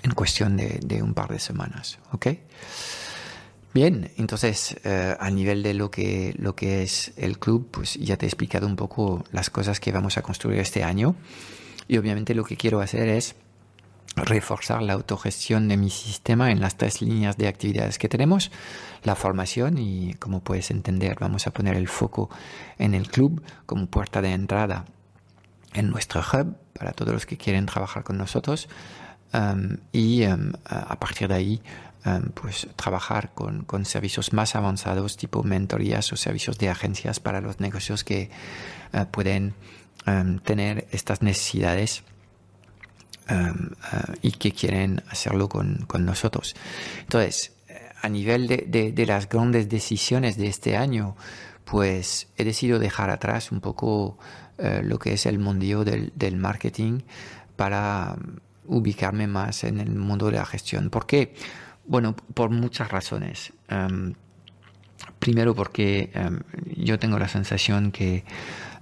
[0.02, 1.98] en cuestión de, un par de semanas.
[2.12, 2.28] ¿Ok?
[3.80, 8.16] Bien, entonces eh, a nivel de lo que, lo que es el club, pues ya
[8.16, 11.14] te he explicado un poco las cosas que vamos a construir este año.
[11.86, 13.36] Y obviamente lo que quiero hacer es
[14.16, 18.50] reforzar la autogestión de mi sistema en las tres líneas de actividades que tenemos.
[19.04, 22.30] La formación y como puedes entender vamos a poner el foco
[22.78, 24.86] en el club como puerta de entrada
[25.72, 28.68] en nuestro hub para todos los que quieren trabajar con nosotros
[29.32, 31.62] um, y um, a partir de ahí
[32.04, 37.40] um, pues trabajar con, con, servicios más avanzados tipo mentorías o servicios de agencias para
[37.40, 38.30] los negocios que
[38.92, 39.54] uh, pueden
[40.44, 42.02] tener estas necesidades
[43.28, 46.56] uh, y que quieren hacerlo con, con nosotros.
[47.00, 47.52] Entonces,
[48.00, 51.16] a nivel de, de, las grandes decisiones de este año,
[51.64, 54.18] pues he decidido dejar atrás un poco
[54.56, 57.00] eh, lo que es el mundo del, del, marketing
[57.56, 58.16] para
[58.66, 60.90] ubicarme más en el mundo de la gestión.
[60.90, 61.34] ¿Por qué?
[61.88, 63.54] Bueno, por muchas razones.
[63.68, 64.12] Em,
[65.18, 66.40] primero porque em,
[66.76, 68.24] yo tengo la sensación que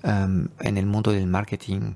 [0.02, 1.94] em, en el mundo del marketing,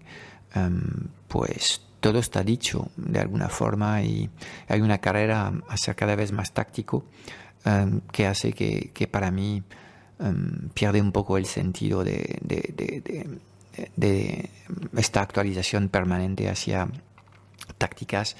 [1.28, 4.28] pues todo está dicho de alguna forma y
[4.68, 7.04] hay una carrera a ser cada vez más táctico
[8.11, 9.62] que hace que, para mí
[10.74, 13.30] pierde un poco el sentido de
[14.96, 16.88] esta actualización permanente hacia
[17.78, 18.34] tácticas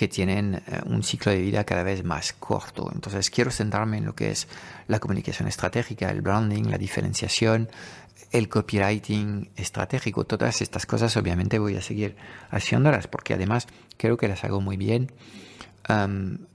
[0.00, 2.90] que tienen eh, un ciclo de vida cada vez más corto.
[2.94, 4.48] Entonces quiero centrarme en lo que es
[4.88, 7.68] la comunicación estratégica, el branding, la diferenciación,
[8.32, 10.24] el copywriting estratégico.
[10.24, 12.16] Todas estas cosas obviamente voy a seguir
[12.50, 13.66] haciéndolas porque además
[13.98, 15.12] creo que las hago muy bien,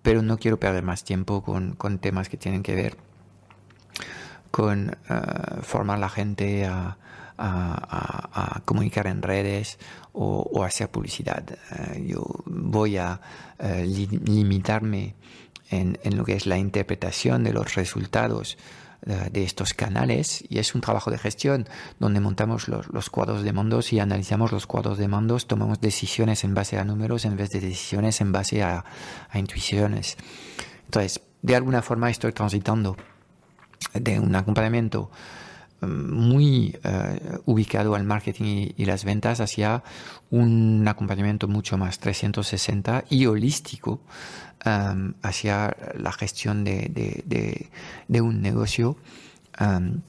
[0.02, 2.98] pero no quiero perder más tiempo con, con temas que tienen que ver
[4.50, 6.98] con uh, formar la gente a
[7.38, 9.78] a, comunicar en redes
[10.14, 11.44] o, hacer publicidad.
[11.50, 13.20] Eh, yo voy a
[13.60, 15.16] eh, limitarme
[15.70, 18.58] en, lo que es la interpretación de los resultados
[19.06, 21.68] eh, de estos canales y es un trabajo de gestión
[22.00, 26.54] donde montamos los, cuadros de mandos y analizamos los cuadros de mandos, tomamos decisiones en
[26.54, 28.86] base a números en vez de decisiones en base a,
[29.30, 30.18] a intuiciones.
[30.86, 32.96] Entonces, de alguna forma estoy transitando
[33.94, 35.12] de un acompañamiento
[35.88, 39.84] muy eh, ubicado al marketing y, las ventas hacia
[40.30, 44.02] un acompañamiento mucho más 360 y holístico
[44.66, 47.70] um, hacia la gestión de,
[48.22, 48.98] un negocio
[49.60, 50.02] um,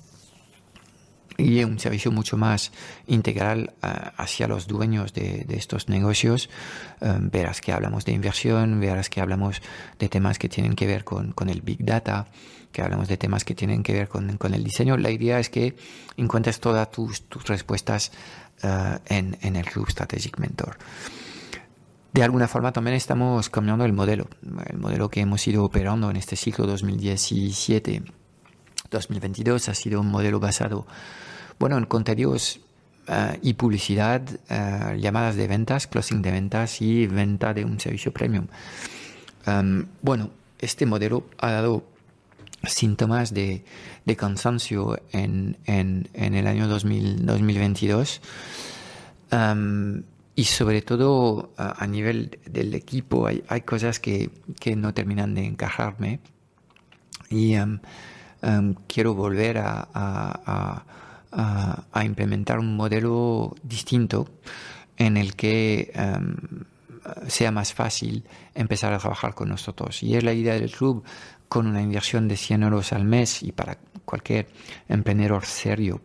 [1.38, 2.72] y un servicio mucho más
[3.06, 6.48] integral uh, hacia los dueños de, estos negocios.
[7.00, 9.62] Um, verás que hablamos de inversión, verás que hablamos
[9.98, 12.26] de temas que tienen que ver con, con el big data,
[12.72, 15.50] que hablamos de temas que tienen que ver con, con el diseño, la idea es
[15.50, 15.76] que
[16.16, 18.12] encuentres todas tus, tus respuestas
[18.62, 20.78] uh, en, en, el Club Strategic Mentor.
[22.12, 24.26] De alguna forma también estamos cambiando el modelo,
[24.70, 26.66] el modelo que hemos ido operando en este ciclo
[28.98, 30.86] 2017-2022 ha sido un modelo basado,
[31.58, 32.60] bueno, en contenidos
[33.08, 38.12] uh, y publicidad, uh, llamadas de ventas, closing de ventas y venta de un servicio
[38.12, 38.46] premium.
[39.46, 41.84] Um, bueno, este modelo ha dado
[42.64, 43.64] síntomas de,
[44.16, 48.20] cansancio en, el año 2022
[50.34, 54.30] y sobre todo a, nivel del equipo hay, cosas que,
[54.76, 56.20] no terminan de encajarme
[57.30, 57.54] y
[58.86, 60.84] quiero volver a,
[62.04, 64.28] implementar un modelo distinto
[64.96, 65.92] en el que
[67.28, 68.24] sea más fácil
[68.54, 70.02] empezar a trabajar con nosotros.
[70.02, 71.04] Y es la idea del club
[71.48, 74.48] con una inversión de 100 euros al mes y para cualquier
[74.88, 76.00] emprendedor serio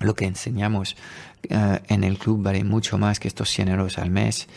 [0.00, 0.96] lo que enseñamos
[1.42, 4.48] eh, en el club vale mucho más que estos 100 euros al mes.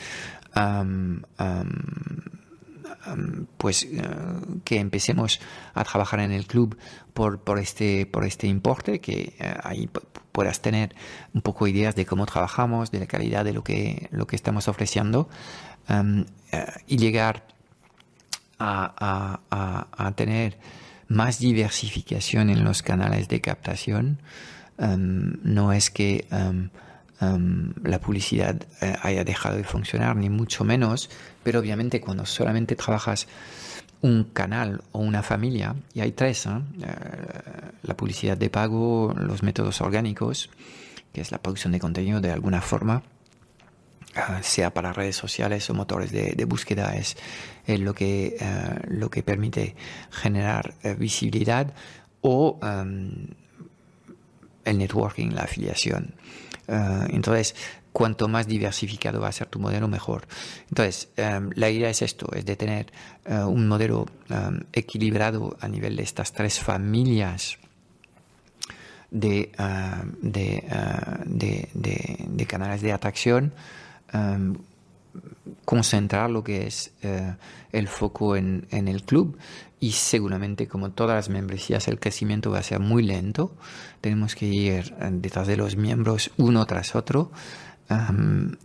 [3.58, 4.02] Pues eh,
[4.64, 5.40] que empecemos
[5.74, 6.78] a trabajar en el club
[7.14, 9.90] por, por, este, por este importe, que eh, ahí
[10.32, 10.96] puedas tener
[11.34, 14.68] un poco ideas de cómo trabajamos, de la calidad de lo que, lo que estamos
[14.68, 15.30] ofreciendo
[16.88, 17.46] y llegar
[18.60, 20.58] a, tener
[21.08, 24.22] más diversificación en los canales de captación.
[24.78, 26.70] Um, no es que um,
[27.84, 31.10] la publicidad eh, haya dejado de funcionar, ni mucho menos,
[31.44, 33.28] pero obviamente cuando solamente trabajas
[34.02, 36.50] un canal o una familia, y hay tres, ¿eh?
[36.82, 36.88] Eh,
[37.84, 40.50] la publicidad de pago, los métodos orgánicos,
[41.14, 43.04] que es la producción de contenido de alguna forma,
[44.16, 47.18] Ah, sea para redes sociales o motores de, búsqueda, es,
[47.66, 48.38] lo, que,
[48.88, 49.76] lo que permite
[50.12, 51.74] generar visibilidad
[52.22, 52.60] o
[54.66, 56.14] el networking, la afiliación.
[56.68, 57.56] Ah, entonces,
[57.92, 60.28] cuanto más diversificado va a ser tu modelo, mejor.
[60.70, 62.92] Entonces, la idea es esto, es de tener
[63.28, 64.08] un modelo
[64.72, 67.60] equilibrado a nivel de estas tres familias
[69.12, 69.52] de,
[70.22, 71.70] de,
[72.26, 73.54] de canales de atracción
[74.14, 74.56] Em,
[75.66, 77.36] concentrar lo que es eh,
[77.72, 79.38] el foco en, el club
[79.84, 83.54] y seguramente como todas las membresías el crecimiento va a ser muy lento.
[84.00, 87.34] Tenemos que ir eh, detrás de los miembros uno tras otro
[87.90, 88.56] em,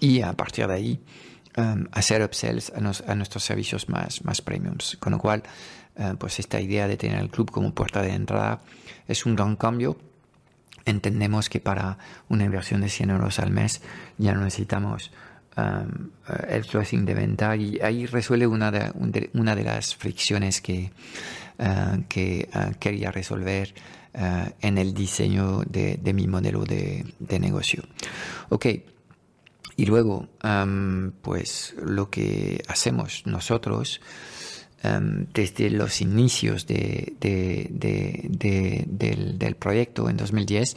[0.00, 1.00] y a partir de ahí
[1.92, 4.96] hacer upsells a, nuestros servicios más, más premiums.
[4.98, 5.42] Con lo cual
[5.96, 8.62] eh, pues esta idea de tener el club como puerta de entrada
[9.06, 9.98] es un gran cambio.
[10.86, 11.98] Entendemos que para
[12.30, 13.82] una inversión de 100 euros al mes
[14.16, 15.12] ya no necesitamos
[15.56, 20.90] el closing de venta y ahí resuelve una de, una de las fricciones que,
[21.58, 23.72] uh, que uh, quería resolver
[24.14, 27.04] uh, en el diseño de, mi modelo de,
[27.40, 27.84] negocio.
[28.48, 28.66] Ok,
[29.76, 30.28] y luego,
[31.20, 34.00] pues lo que hacemos nosotros
[35.32, 37.14] desde los inicios de,
[38.86, 40.76] del, proyecto en 2010,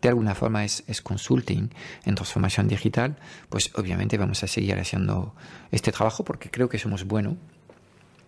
[0.00, 1.70] de alguna forma es, consulting
[2.04, 3.16] en transformación digital,
[3.48, 5.34] pues obviamente vamos a seguir haciendo
[5.70, 7.34] este trabajo porque creo que somos buenos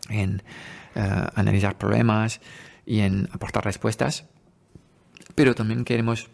[0.09, 0.43] en
[0.95, 2.41] eh, analizar problemas
[2.85, 4.25] y en aportar respuestas,
[5.35, 6.29] pero también queremos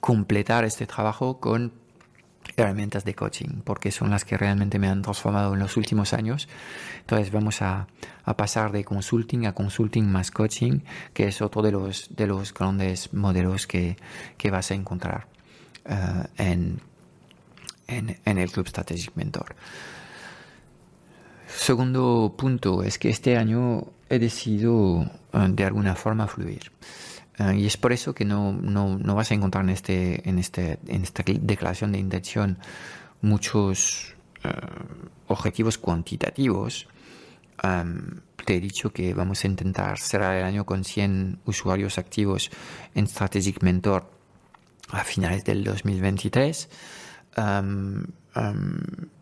[0.00, 1.72] completar este trabajo con
[2.56, 6.48] herramientas de coaching, porque son las que realmente me han transformado en los últimos años.
[7.00, 7.86] Entonces vamos a,
[8.36, 10.80] pasar de consulting a consulting más coaching,
[11.12, 13.96] que es otro de los, de los grandes modelos que,
[14.50, 15.26] vas a encontrar
[15.84, 16.80] eh, en,
[17.86, 19.56] en, el Club Strategic Mentor.
[21.46, 26.72] Segundo punto es que este año he decidido eh, de alguna forma fluir.
[27.38, 30.38] Eh, y es por eso que no, no, no, vas a encontrar en, este, en,
[30.38, 32.58] este, en esta declaración de intención
[33.22, 34.14] muchos
[34.44, 34.50] eh,
[35.28, 36.86] objetivos cuantitativos.
[38.44, 42.50] te he dicho que vamos a intentar cerrar el año con 100 usuarios activos
[42.94, 44.10] en Strategic Mentor
[44.90, 46.68] a finales del 2023.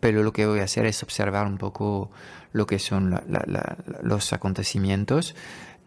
[0.00, 2.10] pero lo que voy a hacer es observar un poco
[2.52, 3.18] lo que son
[4.02, 5.34] los acontecimientos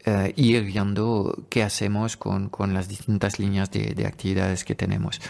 [0.08, 5.22] uh, ir viendo qué hacemos con, con las distintas líneas de, de, actividades que tenemos.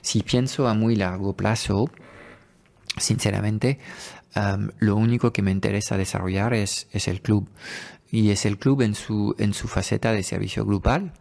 [0.00, 1.90] Si pienso a muy largo plazo,
[2.96, 3.78] sinceramente,
[4.36, 7.48] um, lo único que me interesa desarrollar es, es, el club.
[8.10, 11.12] Y es el club en su, en su faceta de servicio grupal.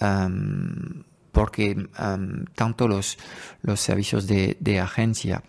[0.00, 3.18] Um, porque um, tanto los,
[3.62, 5.42] los servicios de, de agencia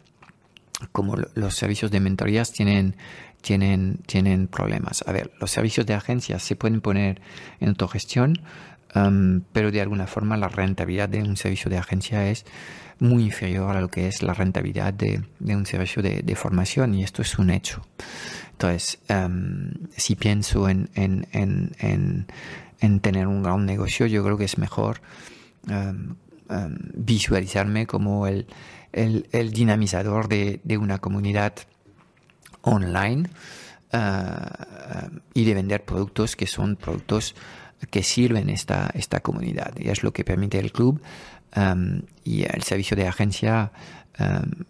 [0.91, 2.95] como los servicios de mentorías tienen
[3.41, 5.03] tienen, tienen problemas.
[5.07, 7.21] A ver, los servicios de agencia se pueden poner
[7.59, 8.41] en autogestión,
[8.95, 12.45] um, pero de alguna forma la rentabilidad de un servicio de agencia es
[12.99, 16.93] muy inferior a lo que es la rentabilidad de, de un servicio de, de, formación
[16.93, 17.81] y esto es un hecho.
[18.51, 22.27] Entonces, um, si pienso en, en, en,
[22.79, 25.01] en, tener un gran negocio, yo creo que es mejor
[25.67, 26.15] um,
[26.93, 28.45] visualizarme como el,
[28.91, 31.53] el, el dinamizador de, de una comunidad
[32.61, 33.29] online
[33.93, 37.35] uh, y de vender productos que son productos
[37.89, 39.73] que sirven esta, esta comunidad.
[39.77, 41.01] Y es lo que permite el club
[41.55, 43.71] um, y el servicio de agencia.
[44.19, 44.65] Um,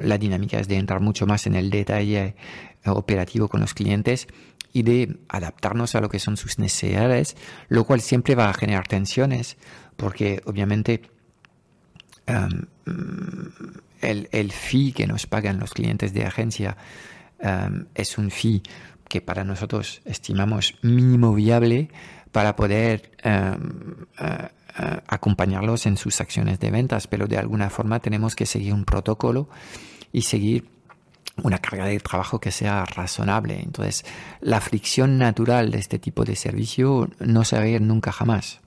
[0.00, 2.34] la dinámica es de entrar mucho más en el detalle
[2.86, 4.26] operativo con los clientes
[4.72, 7.36] y de adaptarnos a lo que son sus necesidades,
[7.68, 9.56] lo cual siempre va a generar tensiones,
[9.96, 11.02] porque obviamente
[14.00, 16.76] el, el fee que nos pagan los clientes de agencia
[17.42, 18.62] um, es un fee
[19.08, 21.88] que para nosotros estimamos mínimo viable
[22.32, 28.00] para poder um, uh, uh, acompañarlos en sus acciones de ventas, pero de alguna forma
[28.00, 29.48] tenemos que seguir un protocolo
[30.12, 30.68] y seguir
[31.42, 33.60] una carga de trabajo que sea razonable.
[33.62, 34.04] Entonces,
[34.40, 38.60] la fricción natural de este tipo de servicio no se va a ir nunca jamás.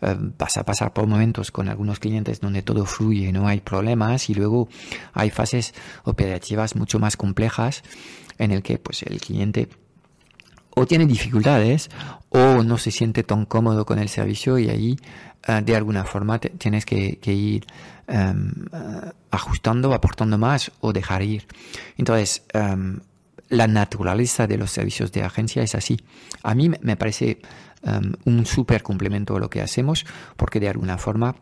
[0.00, 4.30] Eh, vas a pasar por momentos con algunos clientes donde todo fluye, no hay problemas
[4.30, 4.68] y luego
[5.12, 5.74] hay fases
[6.04, 7.82] operativas mucho más complejas
[8.38, 9.68] en el que pues el cliente
[10.70, 11.90] o tiene dificultades
[12.28, 14.96] o no se siente tan cómodo con el servicio y ahí
[15.48, 17.66] uh, de alguna forma tienes que, ir
[18.06, 18.52] um,
[19.32, 21.48] ajustando, aportando más o dejar ir.
[21.96, 23.00] Entonces, um,
[23.48, 25.98] la naturaleza de los servicios de agencia es así.
[26.42, 27.40] A mí me parece
[27.82, 30.06] um, un súper complemento a lo que hacemos
[30.36, 31.36] porque de alguna forma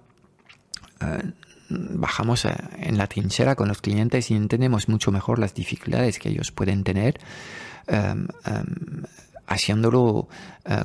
[1.02, 1.30] uh,
[1.68, 6.52] bajamos en la trinchera con los clientes y entendemos mucho mejor las dificultades que ellos
[6.52, 7.18] pueden tener
[7.88, 9.02] um, um,
[9.46, 10.28] haciéndolo uh,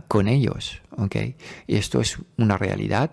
[0.07, 1.15] con ellos, ¿ok?
[1.67, 3.11] Y esto es una realidad,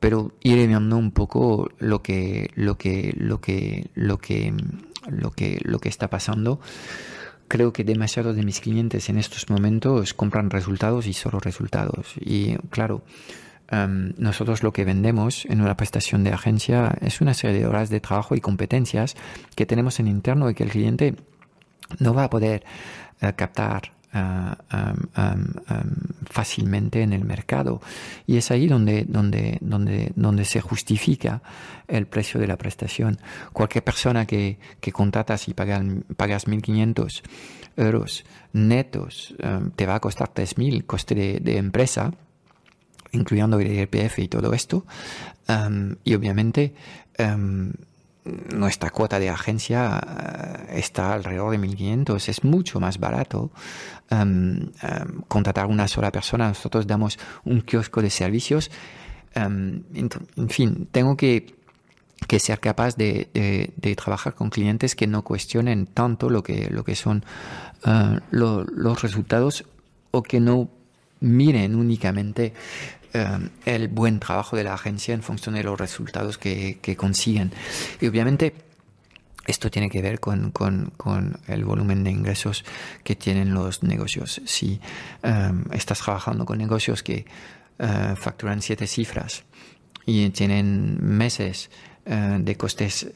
[0.00, 4.54] pero ir viendo un poco lo que, lo que, lo que, lo que,
[5.06, 6.60] lo que, lo que está pasando.
[7.48, 12.14] Creo que demasiados de mis clientes en estos momentos compran resultados y solo resultados.
[12.20, 13.02] Y claro,
[13.72, 17.88] um, nosotros lo que vendemos en una prestación de agencia es una serie de horas
[17.88, 19.16] de trabajo y competencias
[19.54, 21.16] que tenemos en interno y que el cliente
[21.98, 22.64] no va a poder
[23.22, 23.97] uh, captar
[26.30, 27.80] Fácilmente en el mercado
[28.26, 31.42] y es ahí donde, donde, donde, donde se justifica
[31.88, 33.18] el precio de la prestación.
[33.52, 35.82] Cualquier persona que, que contratas y pagas,
[36.16, 37.22] pagas 1.500
[37.76, 39.34] euros netos
[39.76, 42.12] te va a costar 3.000 coste de, empresa
[43.12, 44.84] incluyendo el IRPF y todo esto
[46.04, 46.74] y obviamente
[48.24, 53.50] nuestra cuota de agencia uh, está alrededor de 1.500, es mucho más barato
[54.10, 56.48] um, um, contratar una sola persona.
[56.48, 58.70] Nosotros damos un kiosco de servicios.
[59.36, 61.54] Um, en, fin, tengo que,
[62.26, 66.94] que ser capaz de, trabajar con clientes que no cuestionen tanto lo que, lo que
[66.94, 67.24] son
[68.30, 69.64] lo, los resultados
[70.10, 70.70] o que no
[71.20, 72.54] miren únicamente
[73.12, 77.52] eh, el buen trabajo de la agencia en función de los resultados que, que consiguen.
[78.00, 78.54] Y obviamente
[79.46, 80.52] esto tiene que ver con,
[81.46, 82.64] el volumen de ingresos
[83.02, 84.42] que tienen los negocios.
[84.44, 84.78] Si
[85.22, 87.24] um, estás trabajando con negocios que
[87.78, 89.44] uh, facturan siete cifras
[90.04, 91.70] y tienen meses
[92.08, 93.06] de costes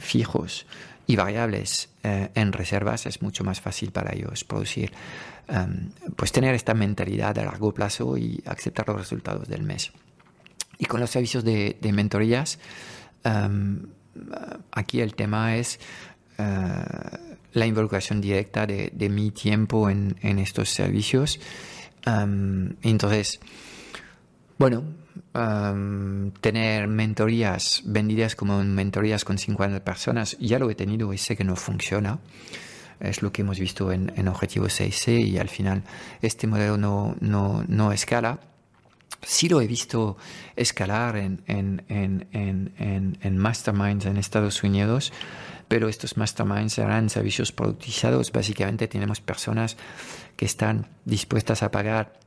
[0.00, 0.64] fijos
[1.08, 4.92] y variables en reservas, es mucho más fácil para ellos producir
[5.48, 9.90] um, pues tener esta mentalidad a largo plazo y aceptar los resultados del mes.
[10.78, 12.58] Y con los servicios de, mentorías,
[13.24, 13.80] um,
[14.70, 15.80] aquí el tema es
[16.38, 16.42] uh,
[17.52, 21.40] la involucración directa de, mi tiempo en, estos servicios.
[22.06, 23.40] Um, entonces,
[24.58, 24.84] Bueno,
[26.40, 31.44] tener mentorías vendidas como mentorías con 50 personas, ya lo he tenido y sé que
[31.44, 32.18] no funciona.
[33.00, 35.84] Es lo que hemos visto en, en Objetivo 6C y al final
[36.20, 38.40] este modelo no, no, no escala.
[39.22, 40.16] Sí lo he visto
[40.56, 45.12] escalar en, en, en, en, masterminds en Estados Unidos,
[45.66, 48.30] pero estos masterminds serán servicios productizados.
[48.32, 49.76] Básicamente tenemos personas
[50.36, 52.18] que están dispuestas a pagar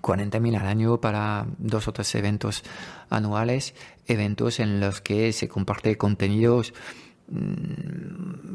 [0.00, 2.62] 40.000 al año para dos o tres eventos
[3.10, 3.74] anuales,
[4.06, 6.72] eventos en los que se comparte contenidos,
[7.28, 8.54] mm,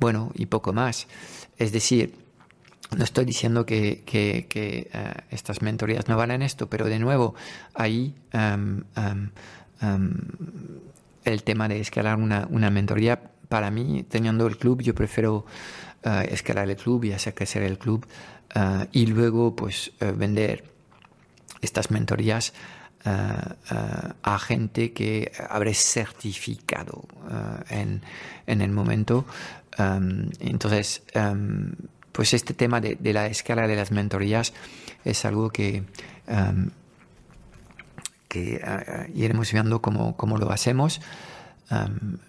[0.00, 1.06] bueno, y poco más.
[1.56, 2.14] Es decir,
[2.96, 7.34] no estoy diciendo que, eh, estas mentorías no valen esto, pero de nuevo,
[7.74, 8.84] ahí em,
[11.24, 15.46] el tema de escalar una, una mentoría, para mí, teniendo el club, yo prefiero
[16.04, 18.06] eh, escalar el club y hacer crecer el club
[18.54, 20.64] eh, y luego pues eh, vender
[21.60, 22.52] estas mentorías
[24.22, 27.04] a gente que habré certificado
[27.70, 28.02] en,
[28.46, 29.24] en, el momento.
[29.78, 31.04] entonces,
[32.12, 34.52] pues este tema de, la escala de las mentorías
[35.06, 35.84] es algo que,
[38.28, 38.60] que
[39.14, 41.00] iremos viendo cómo, cómo lo hacemos.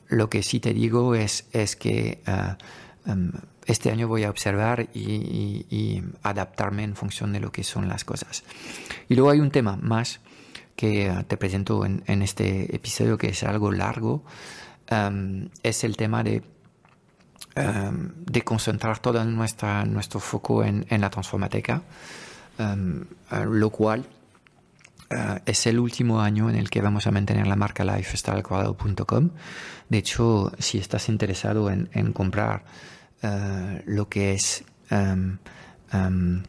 [0.07, 2.21] lo que sí te digo es, es que
[3.69, 8.43] este año voy a observar y, adaptarme en función de lo que son las cosas.
[9.07, 10.19] Y luego hay un tema más
[10.75, 14.23] que eh, te presento en, este episodio que es algo largo,
[14.91, 16.41] um, es el tema de,
[17.57, 21.83] um, de concentrar todo nuestra, nuestro foco en, la transformateca,
[22.57, 23.05] um,
[23.45, 24.05] lo cual
[25.11, 29.29] uh, es el último año en el que vamos a mantener la marca lifestylecuadrado.com.
[29.89, 32.63] De hecho, si estás interesado en, en comprar
[33.21, 35.37] eh, lo que es em,
[35.91, 36.43] em,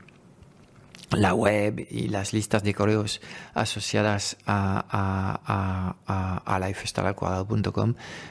[1.10, 3.20] la web y las listas de correos
[3.54, 6.70] asociadas a, a, a,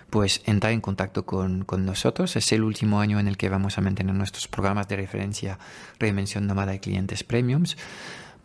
[0.09, 2.35] pues entra en contacto con, con, nosotros.
[2.35, 5.59] Es el último año en el que vamos a mantener nuestros programas de referencia
[5.99, 7.77] Reinvención Nómada de Clientes Premiums.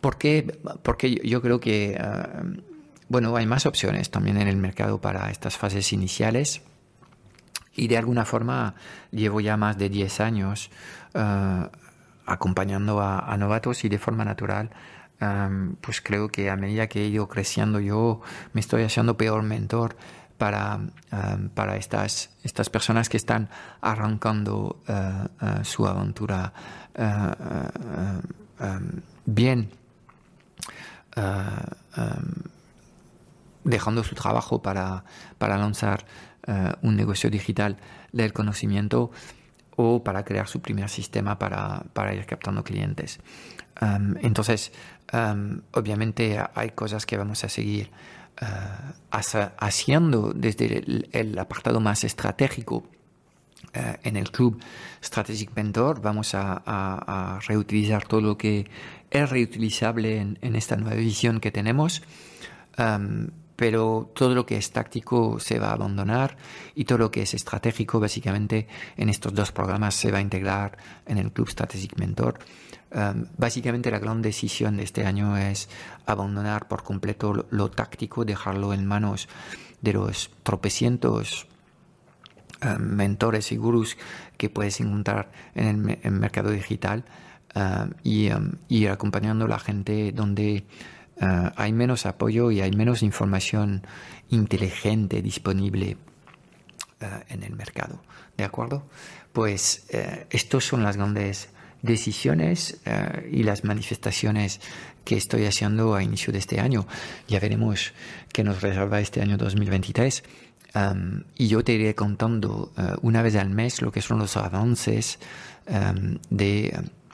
[0.01, 2.61] Porque, porque yo creo que, eh,
[3.07, 6.61] bueno, hay más opciones también en el mercado para estas fases iniciales
[7.75, 8.75] y de alguna forma
[9.11, 10.71] llevo ya más de 10 años
[11.13, 11.69] eh,
[12.25, 14.71] acompañando a, novatos y de forma natural,
[15.19, 18.21] em, pues creo que a medida que he ido creciendo yo
[18.53, 19.95] me estoy haciendo peor mentor
[20.37, 20.79] para,
[21.11, 23.49] em, para estas, estas personas que están
[23.81, 26.51] arrancando eh, eh, su aventura
[28.57, 29.69] em, bien
[33.65, 35.03] dejando su trabajo para,
[35.37, 36.05] para lanzar
[36.47, 37.77] eh, un negocio digital
[38.11, 39.11] del conocimiento
[39.75, 43.19] o para crear su primer sistema para, para ir captando clientes.
[43.81, 44.71] Um, entonces,
[45.11, 47.91] um, obviamente hay cosas que vamos a seguir
[48.41, 49.17] uh,
[49.57, 54.61] haciendo desde el, apartado más estratégico uh, en el club
[55.03, 56.01] Strategic Mentor.
[56.01, 58.69] Vamos a, reutilizar todo lo que
[59.11, 62.01] es reutilizable en, esta nueva visión que tenemos.
[62.77, 66.37] Um, pero todo lo que es táctico se va a abandonar
[66.75, 70.77] y todo lo que es estratégico básicamente en estos dos programas se va a integrar
[71.05, 72.39] en el Club Strategic Mentor.
[73.37, 75.69] Básicamente la gran decisión de este año es
[76.05, 79.27] abandonar por completo lo, táctico, dejarlo en manos
[79.81, 81.47] de los tropecientos
[82.79, 83.97] mentores y gurús
[84.37, 87.03] que puedes encontrar en el, mercado digital
[87.53, 88.29] um, y
[88.69, 90.65] ir acompañando a la gente donde
[91.21, 93.85] eh, hay menos apoyo y hay menos información
[94.29, 95.97] inteligente disponible
[96.99, 98.01] eh, en el mercado.
[98.37, 98.87] ¿De acuerdo?
[99.31, 101.49] Pues eh, estas son las grandes
[101.81, 102.79] decisiones
[103.31, 104.59] y las manifestaciones
[105.03, 106.87] que estoy haciendo a inicio de este año.
[107.27, 107.93] Ya veremos
[108.33, 110.23] qué nos reserva este año 2023.
[111.37, 115.19] y yo te iré contando una vez al mes lo que son los avances
[116.31, 117.04] de Um, um,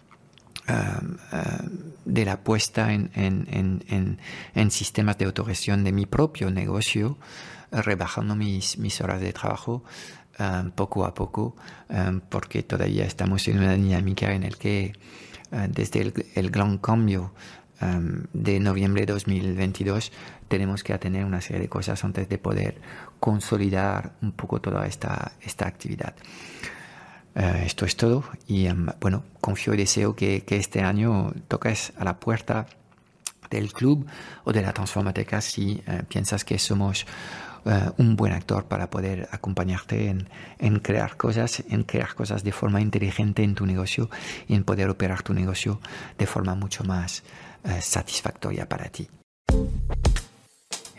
[2.05, 4.17] de la puesta en, en,
[4.55, 7.17] en, sistemas de autogestión de mi propio negocio,
[7.71, 9.83] rebajando mis, mis horas de trabajo
[10.39, 11.55] um, poco a poco,
[12.29, 14.93] porque todavía estamos en una dinámica en la que
[15.69, 17.33] desde el, el, gran cambio
[18.33, 20.11] de noviembre de 2022
[20.47, 22.81] tenemos que tener una serie de cosas antes de poder
[23.19, 26.13] consolidar un poco toda esta, esta actividad.
[27.35, 32.03] Eh, esto es todo y em, bueno, confío y deseo que, este año toques a
[32.03, 32.67] la puerta
[33.49, 34.05] del club
[34.43, 37.05] o de la Transformateca si eh, piensas que somos
[37.65, 40.29] eh, un buen actor para poder acompañarte en,
[40.59, 44.09] en, crear cosas, en crear cosas de forma inteligente en tu negocio
[44.47, 45.79] y en poder operar tu negocio
[46.17, 47.23] de forma mucho más
[47.79, 49.07] satisfactoria para ti.